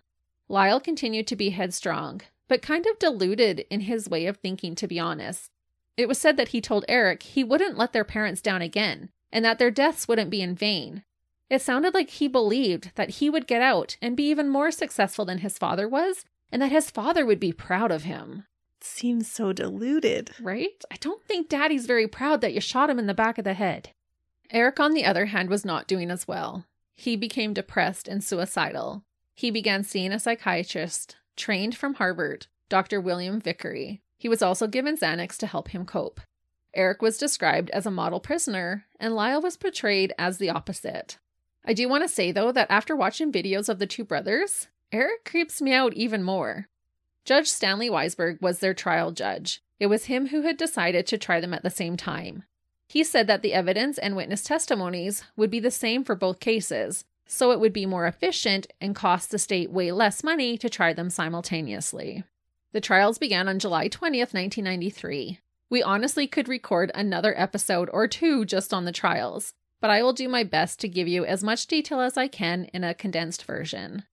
[0.48, 4.86] Lyle continued to be headstrong, but kind of deluded in his way of thinking, to
[4.86, 5.50] be honest.
[5.96, 9.44] It was said that he told Erik he wouldn't let their parents down again, and
[9.44, 11.04] that their deaths wouldn't be in vain.
[11.50, 15.24] It sounded like he believed that he would get out and be even more successful
[15.26, 18.44] than his father was, and that his father would be proud of him.
[18.80, 20.30] Seems so deluded.
[20.40, 20.82] Right?
[20.90, 23.54] I don't think Daddy's very proud that you shot him in the back of the
[23.54, 23.90] head.
[24.50, 26.66] Erik, on the other hand, was not doing as well.
[26.94, 29.02] he became depressed and suicidal.
[29.34, 33.00] He began seeing a psychiatrist trained from Harvard, Dr.
[33.00, 34.02] William Vicary.
[34.22, 36.20] He was also given Xanax to help him cope.
[36.74, 41.18] Erik was described as a model prisoner, and Lyle was portrayed as the opposite.
[41.64, 45.24] I do want to say, though, that after watching videos of the two brothers, Erik
[45.24, 46.68] creeps me out even more.
[47.24, 49.60] Judge Stanley Weisberg was their trial judge.
[49.80, 52.44] It was him who had decided to try them at the same time.
[52.88, 57.04] He said that the evidence and witness testimonies would be the same for both cases,
[57.26, 60.92] so it would be more efficient and cost the state way less money to try
[60.92, 62.22] them simultaneously.
[62.72, 65.38] The trials began on July 20th, 1993.
[65.68, 70.12] We honestly could record another episode or two just on the trials, but I will
[70.12, 73.44] do my best to give you as much detail as I can in a condensed
[73.44, 74.04] version.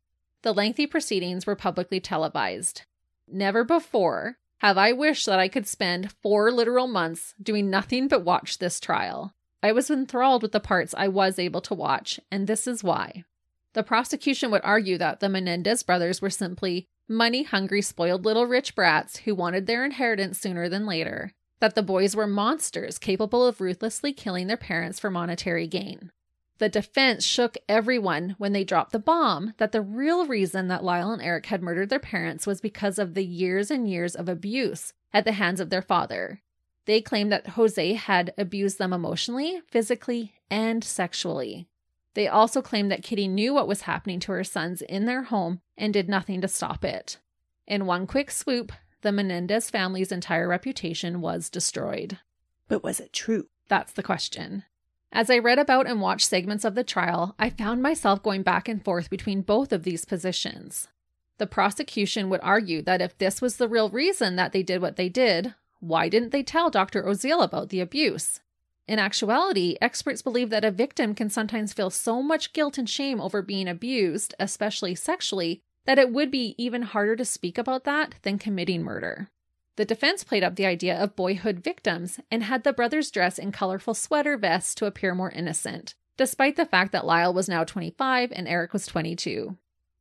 [0.41, 2.83] The lengthy proceedings were publicly televised.
[3.27, 8.25] Never before have I wished that I could spend four literal months doing nothing but
[8.25, 9.33] watch this trial.
[9.63, 13.23] I was enthralled with the parts I was able to watch, and this is why.
[13.73, 18.75] The prosecution would argue that the Menendez brothers were simply money hungry, spoiled little rich
[18.75, 23.59] brats who wanted their inheritance sooner than later that the boys were monsters capable of
[23.59, 26.11] ruthlessly killing their parents for monetary gain.
[26.59, 31.11] The defense shook everyone when they dropped the bomb that the real reason that Lyle
[31.11, 34.93] and Erik had murdered their parents was because of the years and years of abuse
[35.13, 36.41] at the hands of their father.
[36.85, 41.67] They claimed that Jose had abused them emotionally, physically, and sexually.
[42.13, 45.61] They also claimed that Kitty knew what was happening to her sons in their home
[45.77, 47.17] and did nothing to stop it.
[47.67, 52.19] In one quick swoop, the Menendez family's entire reputation was destroyed.
[52.67, 53.47] But was it true?
[53.67, 54.63] That's the question.
[55.11, 58.67] As I read about and watched segments of the trial, I found myself going back
[58.67, 60.87] and forth between both of these positions.
[61.37, 64.97] The prosecution would argue that if this was the real reason that they did what
[64.97, 67.03] they did, why didn't they tell Dr.
[67.03, 68.41] Oziel about the abuse?
[68.89, 73.21] In actuality, experts believe that a victim can sometimes feel so much guilt and shame
[73.21, 78.15] over being abused, especially sexually, that it would be even harder to speak about that
[78.23, 79.29] than committing murder.
[79.75, 83.51] The defense played up the idea of boyhood victims and had the brothers dress in
[83.51, 88.31] colorful sweater vests to appear more innocent, despite the fact that Lyle was now 25
[88.31, 89.55] and Erik was 22.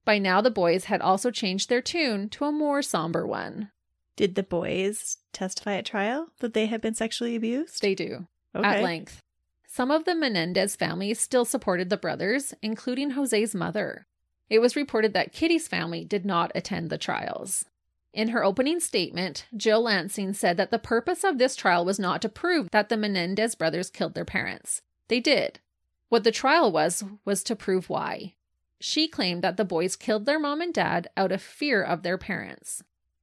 [0.06, 3.70] By now, the boys had also changed their tune to a more somber one.
[4.16, 7.82] Did the boys testify at trial that they had been sexually abused?
[7.82, 8.66] They do, okay.
[8.66, 9.20] at length.
[9.66, 14.06] Some of the Menendez family still supported the brothers, including Jose's mother.
[14.48, 17.66] It was reported that Kitty's family did not attend the trials.
[18.14, 22.22] In her opening statement, Jill Lansing said that the purpose of this trial was not
[22.22, 24.82] to prove that the Menendez brothers killed their parents.
[25.08, 25.60] They did.
[26.08, 28.34] What the trial was, was to prove why.
[28.80, 32.18] She claimed that the boys killed their mom and dad out of fear of their
[32.18, 32.82] parents.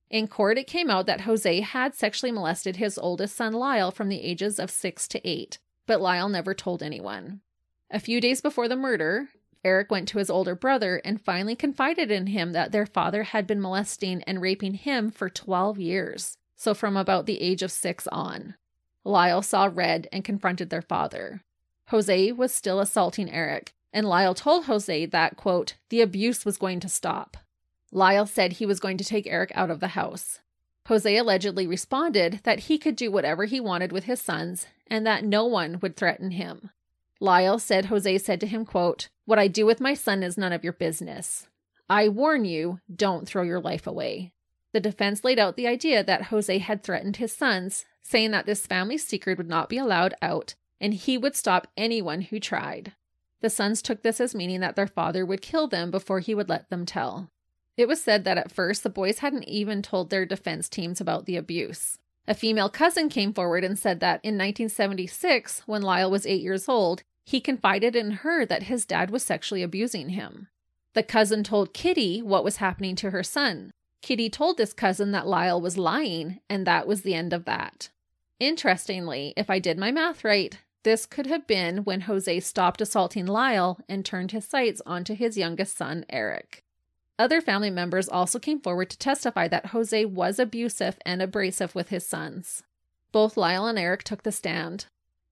[0.10, 4.10] In court, it came out that Jose had sexually molested his oldest son Lyle from
[4.10, 7.42] the ages of six to eight, but Lyle never told anyone.
[7.90, 9.30] A few days before the murder,
[9.64, 13.48] Erik went to his older brother and finally confided in him that their father had
[13.48, 18.08] been molesting and raping him for 12 years, so from about the age of six
[18.08, 18.56] on.
[19.04, 21.42] Lyle saw red and confronted their father.
[21.90, 26.80] Jose was still assaulting Erik, and Lyle told Jose that, quote, the abuse was going
[26.80, 27.38] to stop.
[27.96, 30.42] Lyle said he was going to take Erik out of the house.
[30.88, 35.24] Jose allegedly responded that he could do whatever he wanted with his sons and that
[35.24, 36.72] no one would threaten him.
[37.22, 40.52] Lyle said Jose said to him, quote, What I do with my son is none
[40.52, 41.48] of your business.
[41.90, 44.34] I warn you, don't throw your life away.
[44.74, 48.68] The defense laid out the idea that Jose had threatened his sons, saying that this
[48.68, 52.92] family secret would not be allowed out and he would stop anyone who tried.
[53.40, 56.50] The sons took this as meaning that their father would kill them before he would
[56.50, 57.30] let them tell.
[57.78, 61.26] It was said that at first the boys hadn't even told their defense teams about
[61.26, 61.98] the abuse.
[62.28, 66.68] A female cousin came forward and said that in 1976, when Lyle was eight years
[66.68, 70.48] old, he confided in her that his dad was sexually abusing him.
[70.94, 73.72] The cousin told Kitty what was happening to her son.
[74.02, 77.90] Kitty told this cousin that Lyle was lying, and that was the end of that.
[78.40, 83.26] Interestingly, if I did my math right, this could have been when Jose stopped assaulting
[83.26, 86.65] Lyle and turned his sights onto his youngest son, Erik.
[87.18, 91.90] Other family members also came forward to testify that Jose was abusive and abrasive with
[91.90, 92.64] his sons.
[93.12, 94.88] Both Lyle and Eric took the stand.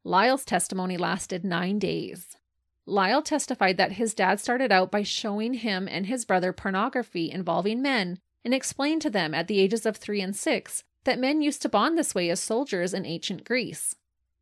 [0.05, 2.37] Lyle's testimony lasted nine days.
[2.85, 7.81] Lyle testified that his dad started out by showing him and his brother pornography involving
[7.81, 11.61] men and explained to them at the ages of three and six that men used
[11.61, 13.95] to bond this way as soldiers in ancient Greece.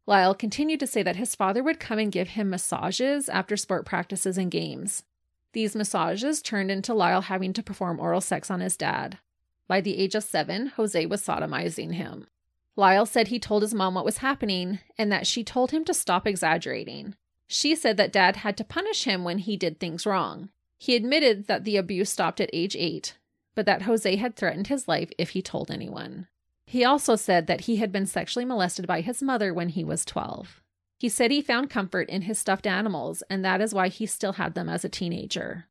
[0.07, 3.85] Lyle continued to say that his father would come and give him massages after sport
[3.85, 5.03] practices and games.
[5.53, 9.19] These massages turned into Lyle having to perform oral sex on his dad.
[9.67, 12.27] By the age of seven, Jose was sodomizing him.
[12.75, 15.93] Lyle said he told his mom what was happening and that she told him to
[15.93, 17.15] stop exaggerating.
[17.47, 20.49] She said that dad had to punish him when he did things wrong.
[20.77, 23.17] He admitted that the abuse stopped at age eight,
[23.55, 26.27] but that Jose had threatened his life if he told anyone.
[26.65, 30.05] He also said that he had been sexually molested by his mother when he was
[30.05, 30.60] 12.
[31.01, 34.33] He said he found comfort in his stuffed animals, and that is why he still
[34.33, 35.65] had them as a teenager.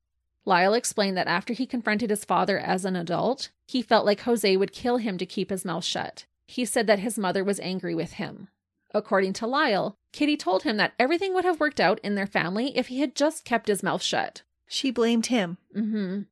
[0.44, 4.56] Lyle explained that after he confronted his father as an adult, he felt like Jose
[4.56, 6.24] would kill him to keep his mouth shut.
[6.48, 8.48] He said that his mother was angry with him.
[8.92, 12.76] According to Lyle, Kitty told him that everything would have worked out in their family
[12.76, 14.42] if he had just kept his mouth shut.
[14.66, 15.58] She blamed him.
[15.76, 16.22] Mm-hmm.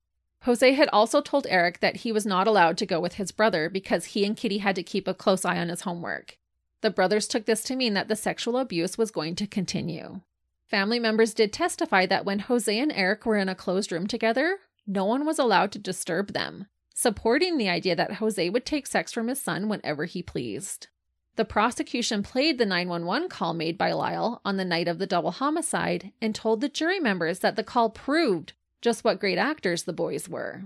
[0.42, 3.70] Jose had also told Erik that he was not allowed to go with his brother
[3.70, 6.36] because he and Kitty had to keep a close eye on his homework.
[6.80, 10.20] The brothers took this to mean that the sexual abuse was going to continue.
[10.66, 14.58] Family members did testify that when Jose and Erik were in a closed room together,
[14.86, 19.12] no one was allowed to disturb them, supporting the idea that Jose would take sex
[19.12, 20.88] from his son whenever he pleased.
[21.36, 25.30] The prosecution played the 911 call made by Lyle on the night of the double
[25.30, 29.92] homicide and told the jury members that the call proved just what great actors the
[29.92, 30.64] boys were.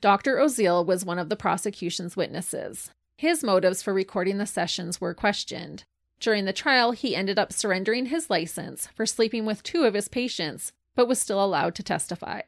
[0.00, 0.36] Dr.
[0.36, 2.90] Oziel was one of the prosecution's witnesses.
[3.22, 5.84] His motives for recording the sessions were questioned.
[6.18, 10.08] During the trial, he ended up surrendering his license for sleeping with two of his
[10.08, 12.40] patients, but was still allowed to testify.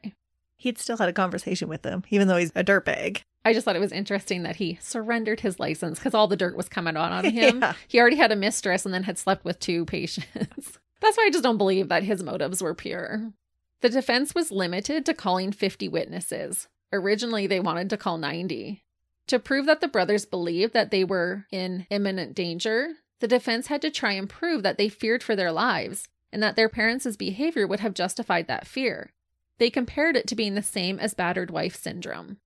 [0.57, 3.21] He'd still had a conversation with them, even though he's a dirtbag.
[3.45, 6.57] I just thought it was interesting that he surrendered his license because all the dirt
[6.57, 7.61] was coming out on him.
[7.61, 7.73] Yeah.
[7.87, 10.77] He already had a mistress and then had slept with two patients.
[10.99, 13.31] That's why I just don't believe that his motives were pure.
[13.79, 16.67] The defense was limited to calling 50 witnesses.
[16.91, 18.81] Originally, they wanted to call 90.
[19.27, 23.81] To prove that the brothers believed that they were in imminent danger, the defense had
[23.81, 27.65] to try and prove that they feared for their lives and that their parents' behavior
[27.65, 29.13] would have justified that fear.
[29.57, 32.37] They compared it to being the same as battered wife syndrome.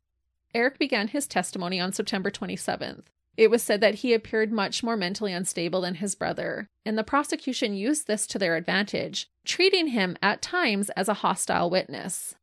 [0.54, 3.06] Erik began his testimony on September 27th.
[3.36, 7.04] It was said that he appeared much more mentally unstable than his brother, and the
[7.04, 12.36] prosecution used this to their advantage, treating him at times as a hostile witness.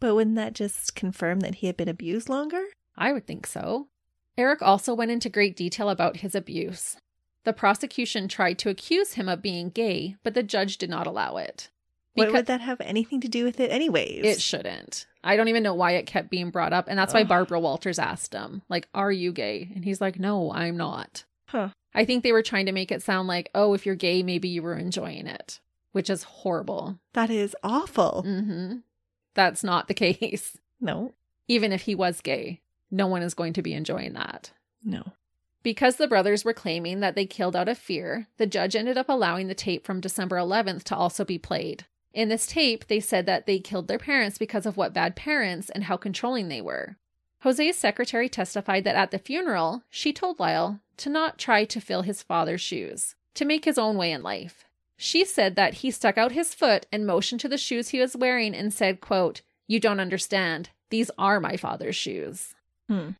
[0.00, 2.64] But wouldn't that just confirm that he had been abused longer?
[2.96, 3.88] I would think so.
[4.36, 6.96] Erik also went into great detail about his abuse.
[7.44, 11.36] The prosecution tried to accuse him of being gay, but the judge did not allow
[11.36, 11.68] it.
[12.14, 14.24] What would that have anything to do with it, anyways?
[14.24, 15.06] It shouldn't.
[15.24, 16.86] I don't even know why it kept being brought up.
[16.88, 19.68] And that's why Barbara Walters asked him, like, are you gay?
[19.74, 21.24] And he's like, no, I'm not.
[21.48, 21.70] Huh.
[21.92, 24.48] I think they were trying to make it sound like, oh, if you're gay, maybe
[24.48, 25.60] you were enjoying it,
[25.92, 26.98] which is horrible.
[27.14, 28.22] That is awful.
[28.22, 28.76] hmm
[29.34, 30.56] That's not the case.
[30.80, 31.14] No,
[31.48, 32.60] Even if he was gay,
[32.90, 34.52] no one is going to be enjoying that.
[34.82, 35.12] no.
[35.62, 39.08] Because the brothers were claiming that they killed out of fear, the judge ended up
[39.08, 41.86] allowing the tape from December 11th to also be played.
[42.12, 45.70] In this tape, they said that they killed their parents because of what bad parents
[45.70, 46.96] and how controlling they were.
[47.42, 52.02] Jose's secretary testified that at the funeral, she told Lyle to not try to fill
[52.02, 54.64] his father's shoes, to make his own way in life.
[54.96, 58.16] She said that he stuck out his foot and motioned to the shoes he was
[58.16, 60.70] wearing and said, quote, You don't understand.
[60.90, 62.53] These are my father's shoes.
[62.88, 63.10] Hmm.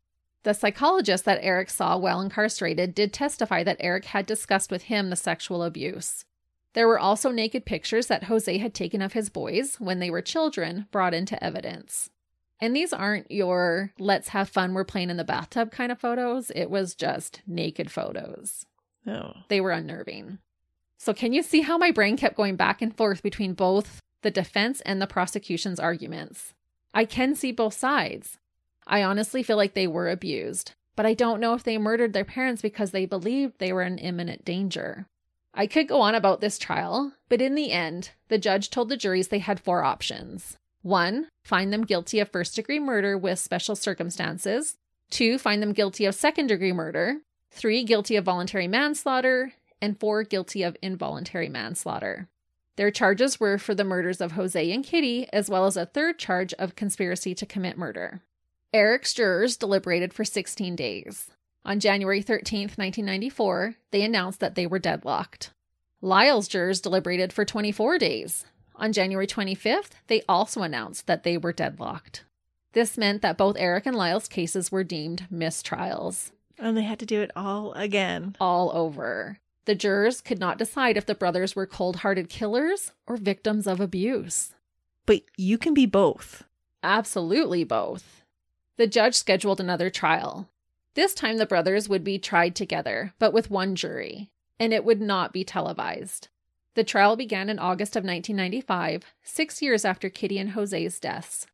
[0.45, 5.09] The psychologist that Erik saw while incarcerated did testify that Erik had discussed with him
[5.09, 6.27] the sexual abuse.
[6.75, 10.21] There were also naked pictures that Jose had taken of his boys when they were
[10.21, 12.11] children brought into evidence.
[12.61, 16.51] And these aren't your let's have fun, we're playing in the bathtub kind of photos.
[16.55, 18.67] It was just naked photos.
[19.07, 19.37] No.
[19.49, 20.39] They were unnerving.
[20.99, 24.31] So, can you see how my brain kept going back and forth between both the
[24.31, 26.55] defense and the prosecution's arguments?
[26.95, 28.39] I can see both sides.
[28.87, 32.25] I honestly feel like they were abused, but I don't know if they murdered their
[32.25, 35.07] parents because they believed they were in imminent danger.
[35.55, 38.97] I could go on about this trial, but in the end, the judge told the
[38.97, 40.57] juries they had four options.
[40.83, 44.77] One, find them guilty of first degree murder with special circumstances.
[45.11, 47.21] Two, find them guilty of second degree murder.
[47.53, 49.53] Three, guilty of voluntary manslaughter.
[49.81, 52.29] And four, guilty of involuntary manslaughter.
[52.77, 56.19] Their charges were for the murders of Jose and Kitty, as well as a third
[56.19, 58.23] charge of conspiracy to commit murder.
[58.75, 61.31] Erik's jurors deliberated for 16 days.
[61.65, 65.53] On January 13th, 1994, they announced that they were deadlocked.
[66.03, 68.47] Lyle's jurors deliberated for 24 days.
[68.75, 72.25] On January 25th, they also announced that they were deadlocked.
[72.73, 76.33] This meant that both Erik and Lyle's cases were deemed mistrials.
[76.59, 78.35] And they had to do it all again.
[78.41, 79.39] All over.
[79.67, 83.79] The jurors could not decide if the brothers were cold hearted killers or victims of
[83.79, 84.53] abuse.
[85.07, 86.43] But you can be both.
[86.83, 88.24] Absolutely both.
[88.77, 90.49] The judge scheduled another trial.
[90.95, 95.01] This time, the brothers would be tried together, but with one jury, and it would
[95.01, 96.29] not be televised.
[96.75, 101.47] The trial began in August of 1995, six years after Kitty and Jose's deaths.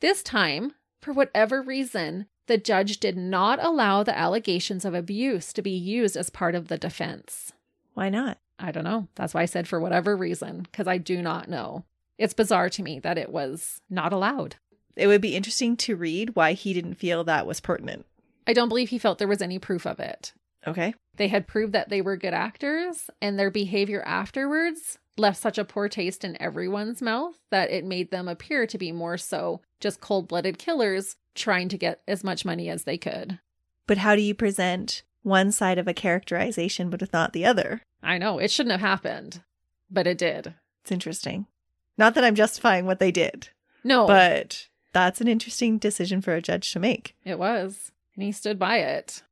[0.00, 5.62] This time, for whatever reason, the judge did not allow the allegations of abuse to
[5.62, 7.52] be used as part of the defense.
[7.94, 8.38] Why not?
[8.58, 9.08] I don't know.
[9.14, 11.84] That's why I said for whatever reason, because I do not know.
[12.18, 14.56] It's bizarre to me that it was not allowed.
[14.96, 18.06] It would be interesting to read why he didn't feel that was pertinent.
[18.46, 20.32] I don't believe he felt there was any proof of it.
[20.66, 20.94] Okay.
[21.16, 25.64] They had proved that they were good actors, and their behavior afterwards left such a
[25.64, 30.00] poor taste in everyone's mouth that it made them appear to be more so just
[30.00, 33.38] cold blooded killers trying to get as much money as they could.
[33.86, 37.82] But how do you present one side of a characterization but not the other?
[38.02, 39.42] I know, it shouldn't have happened,
[39.90, 40.54] but it did.
[40.82, 41.46] It's interesting.
[41.98, 43.48] Not that I'm justifying what they did,
[43.82, 47.14] No, but that's an interesting decision for a judge to make.
[47.22, 49.22] it was, and he stood by it.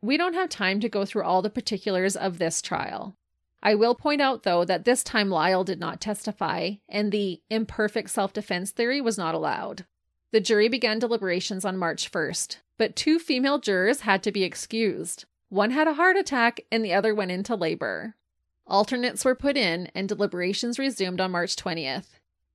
[0.00, 3.14] We don't have time to go through all the particulars of this trial.
[3.62, 8.08] I will point out, though, that this time Lyle did not testify, and the imperfect
[8.08, 9.84] self defense theory was not allowed.
[10.32, 15.26] The jury began deliberations on March 1st, but two female jurors had to be excused.
[15.50, 18.16] One had a heart attack, and the other went into labor.
[18.66, 22.06] Alternates were put in, and deliberations resumed on March 20th.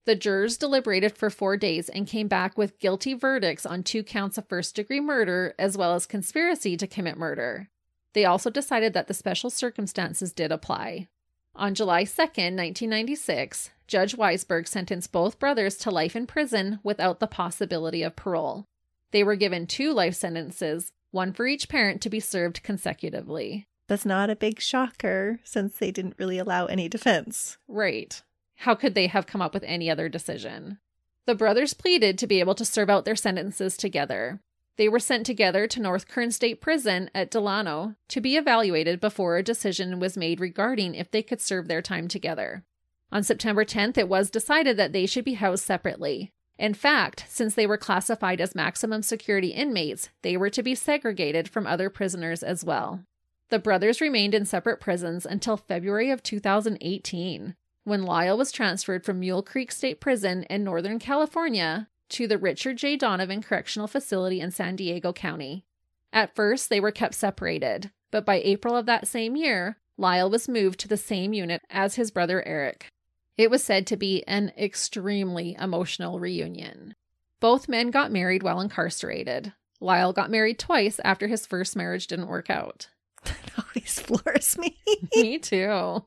[0.07, 4.37] The jurors deliberated for four days and came back with guilty verdicts on two counts
[4.37, 7.67] of first degree murder as well as conspiracy to commit murder.
[8.13, 11.09] They also decided that the special circumstances did apply.
[11.55, 17.27] On July 2nd, 1996, Judge Weisberg sentenced both brothers to life in prison without the
[17.27, 18.63] possibility of parole.
[19.11, 23.65] They were given two life sentences, one for each parent to be served consecutively.
[23.89, 27.57] That's not a big shocker since they didn't really allow any defense.
[27.67, 28.21] Right.
[28.61, 30.79] How could they have come up with any other decision?
[31.25, 34.39] The brothers pleaded to be able to serve out their sentences together.
[34.77, 39.37] They were sent together to North Kern State Prison at Delano to be evaluated before
[39.37, 42.63] a decision was made regarding if they could serve their time together.
[43.11, 46.31] On September 10th, it was decided that they should be housed separately.
[46.57, 51.47] In fact, since they were classified as maximum security inmates, they were to be segregated
[51.47, 53.03] from other prisoners as well.
[53.49, 57.55] The brothers remained in separate prisons until February of 2018,
[57.87, 62.75] when Lyle was transferred from Mule Creek State Prison in Northern California to the Richard
[62.75, 62.97] J.
[62.97, 65.63] Donovan Correctional Facility in San Diego County.
[66.11, 70.49] At first, they were kept separated, but by April of that same year, Lyle was
[70.49, 72.89] moved to the same unit as his brother Erik.
[73.37, 76.93] It was said to be an extremely emotional reunion.
[77.39, 79.53] Both men got married while incarcerated.
[79.79, 82.89] Lyle got married twice after his first marriage didn't work out.
[83.23, 84.77] That always floors me.
[85.15, 86.03] Me too.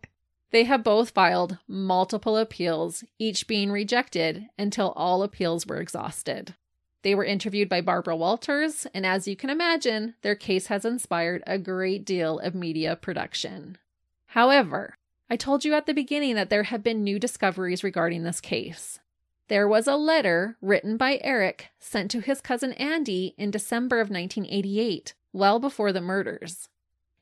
[0.51, 6.55] They have both filed multiple appeals, each being rejected until all appeals were exhausted.
[7.02, 11.43] They were interviewed by Barbara Walters, and as you can imagine, their case has inspired
[11.47, 13.78] a great deal of media production.
[14.27, 14.94] However,
[15.31, 18.98] I told you at the beginning that there have been new discoveries regarding this case.
[19.47, 24.10] There was a letter written by Erik sent to his cousin Andy in December of
[24.10, 26.68] 1988, well before the murders.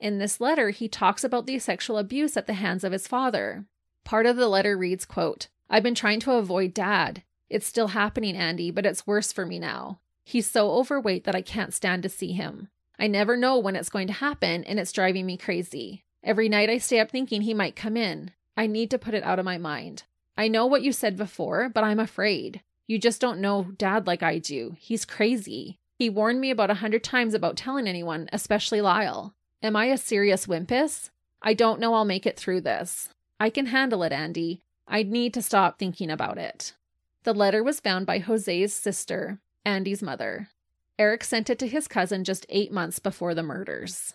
[0.00, 3.64] In this letter, he talks about the sexual abuse at the hands of his father.
[4.04, 7.24] Part of the letter reads, quote, I've been trying to avoid dad.
[7.50, 10.00] It's still happening, Andy, but it's worse for me now.
[10.24, 12.68] He's so overweight that I can't stand to see him.
[12.98, 16.04] I never know when it's going to happen, and it's driving me crazy.
[16.22, 18.32] Every night I stay up thinking he might come in.
[18.56, 20.04] I need to put it out of my mind.
[20.36, 22.62] I know what you said before, but I'm afraid.
[22.86, 24.76] You just don't know dad like I do.
[24.78, 25.78] He's crazy.
[25.98, 29.34] He warned me about a hundred times about telling anyone, especially Lyle.
[29.60, 31.10] Am I a serious wimpus?
[31.42, 33.08] I don't know I'll make it through this.
[33.40, 34.62] I can handle it, Andy.
[34.86, 36.74] I need to stop thinking about it.
[37.24, 40.48] The letter was found by Jose's sister, Andy's mother.
[40.96, 44.14] Erik sent it to his cousin just eight months before the murders.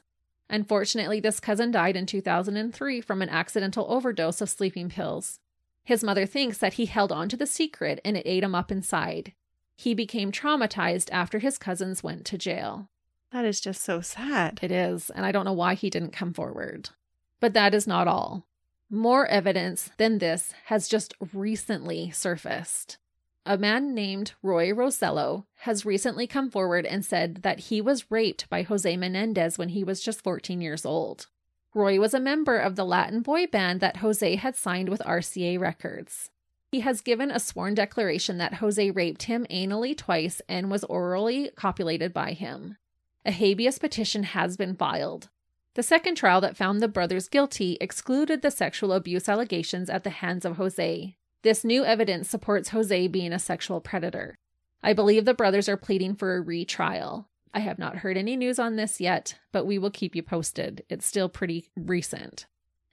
[0.50, 5.40] Unfortunately, this cousin died in 2003 from an accidental overdose of sleeping pills.
[5.84, 8.72] His mother thinks that he held on to the secret and it ate him up
[8.72, 9.34] inside.
[9.76, 12.90] He became traumatized after his cousins went to jail.
[13.34, 14.60] That is just so sad.
[14.62, 16.92] It is, and I don't know why he didn't come forward.
[17.40, 18.46] But that is not all.
[18.92, 23.00] More evidence than this has just recently surfaced.
[23.44, 28.48] A man named Roy Rosello has recently come forward and said that he was raped
[28.52, 31.26] by Jose Menendez when he was just 14 years old.
[31.74, 35.60] Roy was a member of the Latin boy band that Jose had signed with RCA
[35.60, 36.30] Records.
[36.72, 41.50] He has given a sworn declaration that Jose raped him anally twice and was orally
[41.56, 42.78] copulated by him.
[43.26, 45.30] A habeas petition has been filed.
[45.76, 50.10] The second trial that found the brothers guilty excluded the sexual abuse allegations at the
[50.10, 51.16] hands of Jose.
[51.42, 54.38] This new evidence supports Jose being a sexual predator.
[54.84, 57.28] I believe the brothers are pleading for a retrial.
[57.54, 60.84] I have not heard any news on this yet, but we will keep you posted.
[60.90, 62.46] It's still pretty recent.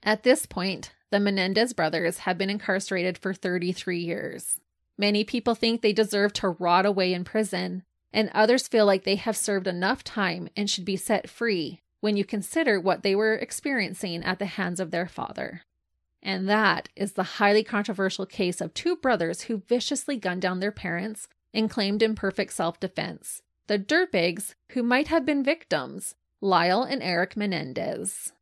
[0.03, 4.61] At this point, the Menendez brothers have been incarcerated for 33 years.
[4.97, 9.17] Many people think they deserve to rot away in prison, and others feel like they
[9.17, 13.35] have served enough time and should be set free when you consider what they were
[13.35, 15.63] experiencing at the hands of their father.
[16.23, 20.73] And that is the highly controversial case of two brothers who viciously gunned down their
[20.73, 23.43] parents and claimed imperfect self defense.
[23.69, 28.33] The dirtbags who might have been victims, Lyle and Erik Menendez.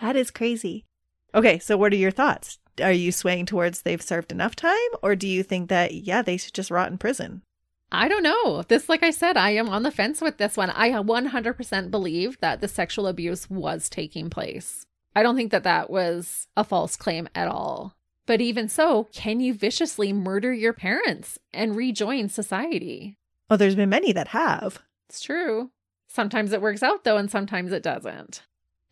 [0.00, 0.86] That is crazy.
[1.34, 2.58] Okay, so what are your thoughts?
[2.80, 6.36] Are you swaying towards they've served enough time, or do you think that, yeah, they
[6.36, 7.42] should just rot in prison?
[7.90, 8.62] I don't know.
[8.62, 10.70] This, like I said, I am on the fence with this one.
[10.70, 14.84] I 100% believe that the sexual abuse was taking place.
[15.16, 17.94] I don't think that that was a false claim at all.
[18.26, 23.16] But even so, can you viciously murder your parents and rejoin society?
[23.48, 24.80] Well, there's been many that have.
[25.08, 25.70] It's true.
[26.08, 28.42] Sometimes it works out though, and sometimes it doesn't.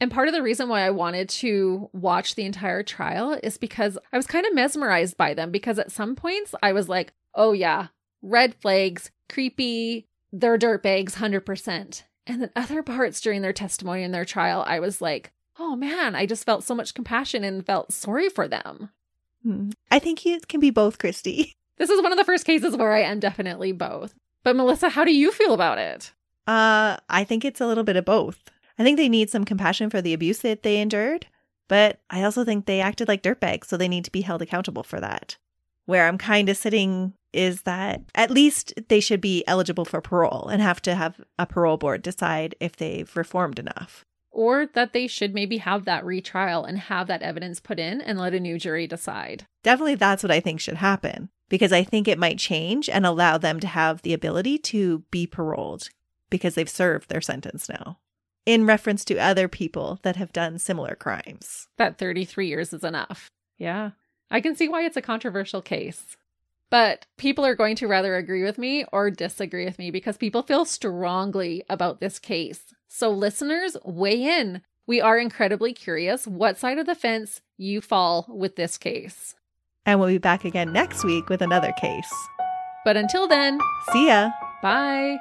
[0.01, 3.99] And part of the reason why I wanted to watch the entire trial is because
[4.11, 5.51] I was kind of mesmerized by them.
[5.51, 7.89] Because at some points I was like, oh yeah,
[8.27, 12.03] red flags, creepy, they're dirtbags, 100%.
[12.27, 16.15] And then other parts during their testimony and their trial, I was like, oh man,
[16.15, 18.91] I just felt so much compassion and felt sorry for them.
[19.43, 19.71] Hmm.
[19.91, 21.55] I think it can be both, Christy.
[21.79, 24.15] This is one of the first cases where I am definitely both.
[24.43, 26.11] But Melissa, how do you feel about it?
[26.47, 28.39] Uh, I think it's a little bit of both.
[28.79, 31.27] I think they need some compassion for the abuse that they endured,
[31.69, 34.85] but I also think they acted like dirtbags, so they need to be held accountable
[34.85, 35.37] for that.
[35.85, 40.49] Where I'm kind of sitting is that at least they should be eligible for parole
[40.49, 44.05] and have to have a parole board decide if they've reformed enough.
[44.31, 48.19] Or that they should maybe have that retrial and have that evidence put in and
[48.19, 49.47] let a new jury decide.
[49.63, 53.39] Definitely, that's what I think should happen because I think it might change and allow
[53.39, 55.89] them to have the ability to be paroled
[56.29, 57.99] because they've served their sentence now.
[58.45, 61.67] In reference to other people that have done similar crimes.
[61.79, 63.29] That 33 years is enough.
[63.59, 63.91] Yeah.
[64.31, 66.17] I can see why it's a controversial case.
[66.71, 70.43] But people are going to rather agree with me or disagree with me because people
[70.43, 72.75] feel strongly about this case.
[72.89, 74.63] So, listeners, weigh in.
[74.87, 79.35] We are incredibly curious what side of the fence you fall with this case.
[79.85, 82.13] And we'll be back again next week with another case.
[82.85, 83.59] But until then,
[83.93, 84.31] see ya.
[84.63, 85.19] Bye.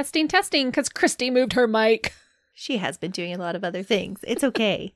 [0.00, 2.14] Testing, testing, because Christy moved her mic.
[2.54, 4.20] She has been doing a lot of other things.
[4.22, 4.94] It's okay.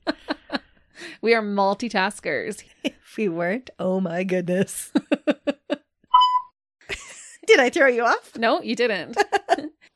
[1.21, 2.63] we are multitaskers.
[2.83, 4.91] If we weren't, oh my goodness.
[7.45, 8.35] Did I throw you off?
[8.35, 9.15] No, you didn't.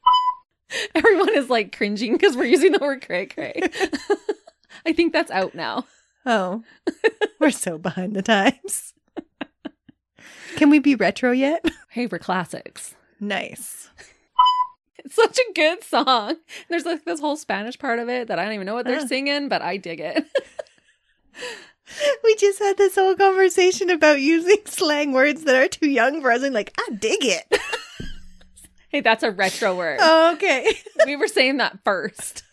[0.94, 3.60] Everyone is like cringing because we're using the word cray cray.
[4.86, 5.88] I think that's out now.
[6.24, 6.62] Oh,
[7.40, 8.94] we're so behind the times.
[10.58, 11.66] Can we be retro yet?
[11.90, 12.94] Hey, we're classics.
[13.20, 13.90] Nice.
[15.06, 16.36] It's such a good song.
[16.70, 19.00] There's like this whole Spanish part of it that I don't even know what they're
[19.00, 19.08] uh.
[19.08, 20.26] singing, but I dig it.
[22.24, 26.32] we just had this whole conversation about using slang words that are too young for
[26.32, 27.60] us and like, I dig it.
[28.90, 30.00] hey, that's a retro word.
[30.02, 30.76] Oh, okay.
[31.06, 32.44] we were saying that first.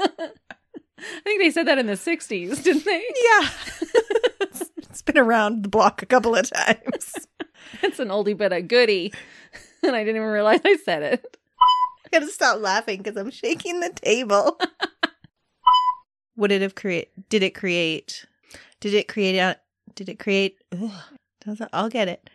[0.00, 3.04] I think they said that in the 60s, didn't they?
[3.24, 3.48] Yeah.
[4.78, 7.26] it's been around the block a couple of times.
[7.82, 9.12] It's an oldie but a goodie.
[9.82, 11.38] And I didn't even realize I said it
[12.12, 14.58] gotta stop laughing because I'm shaking the table.
[16.36, 17.10] Would it have create?
[17.28, 18.26] Did it create?
[18.80, 19.38] Did it create?
[19.38, 19.58] A,
[19.94, 20.58] did it create?
[20.72, 20.90] Ugh,
[21.44, 22.28] doesn't I'll get it.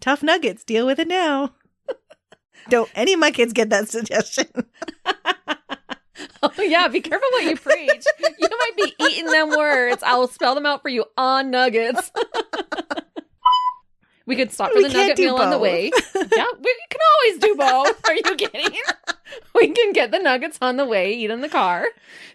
[0.00, 0.64] Tough nuggets.
[0.64, 1.54] Deal with it now.
[2.68, 4.46] Don't any of my kids get that suggestion.
[6.42, 8.04] oh yeah, be careful what you preach.
[8.38, 10.02] You might be eating them words.
[10.02, 12.10] I'll spell them out for you on nuggets.
[14.26, 15.44] We could stop for the nugget meal both.
[15.44, 15.90] on the way.
[16.14, 18.08] yeah, we can always do both.
[18.08, 18.78] Are you kidding?
[19.54, 21.86] we can get the nuggets on the way, eat in the car,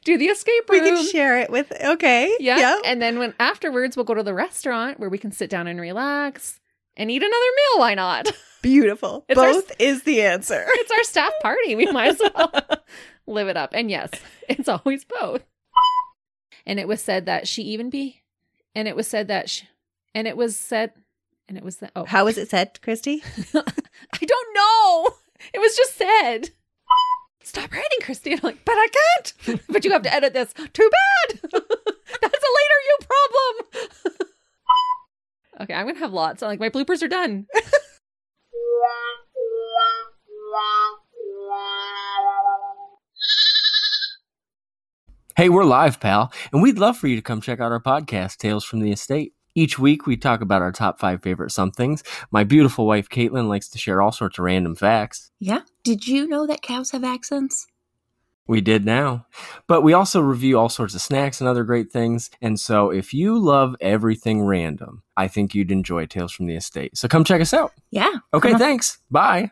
[0.06, 0.84] do the escape room.
[0.84, 2.36] We can share it with okay.
[2.40, 2.58] Yeah.
[2.58, 2.82] Yep.
[2.86, 5.82] And then when afterwards we'll go to the restaurant where we can sit down and
[5.82, 6.60] relax
[6.96, 7.80] and eat another meal.
[7.80, 8.32] Why not?
[8.62, 9.26] Beautiful.
[9.28, 10.66] It's both our, is the answer.
[10.68, 11.76] It's our staff party.
[11.76, 12.52] We might as well
[13.26, 13.72] live it up.
[13.74, 14.12] And yes,
[14.48, 15.44] it's always both.
[16.66, 18.22] And it was said that she even be,
[18.76, 19.68] and it was said that she,
[20.14, 20.92] and it was said
[21.50, 22.06] and it was the oh.
[22.06, 23.24] How was it said christy?
[23.54, 25.10] I don't know.
[25.54, 26.52] It was just said.
[27.44, 28.34] Stop writing christy.
[28.34, 29.62] I'm like but i can't.
[29.70, 30.54] But you have to edit this.
[30.54, 31.40] Too bad.
[31.52, 34.16] That's a later you problem.
[35.62, 36.42] Okay i'm gonna have lots.
[36.44, 37.48] I'm like my bloopers are done.
[45.36, 48.38] Hey, we're live, pal, and we'd love for you to come check out our podcast,
[48.38, 49.32] Tales from the Estate.
[49.60, 52.02] Each week, we talk about our top five favorite somethings.
[52.32, 55.32] My beautiful wife, Caitlin, likes to share all sorts of random facts.
[55.38, 55.64] Yeah?
[55.84, 57.68] Did you know that cows have accents?
[58.48, 59.26] We did now.
[59.68, 62.32] But we also review all sorts of snacks and other great things.
[62.42, 66.98] And so if you love everything random, I think you'd enjoy Tales from the Estate.
[66.98, 67.74] So come check us out.
[67.92, 68.14] Yeah.
[68.34, 69.00] Okay, thanks.
[69.12, 69.52] Bye.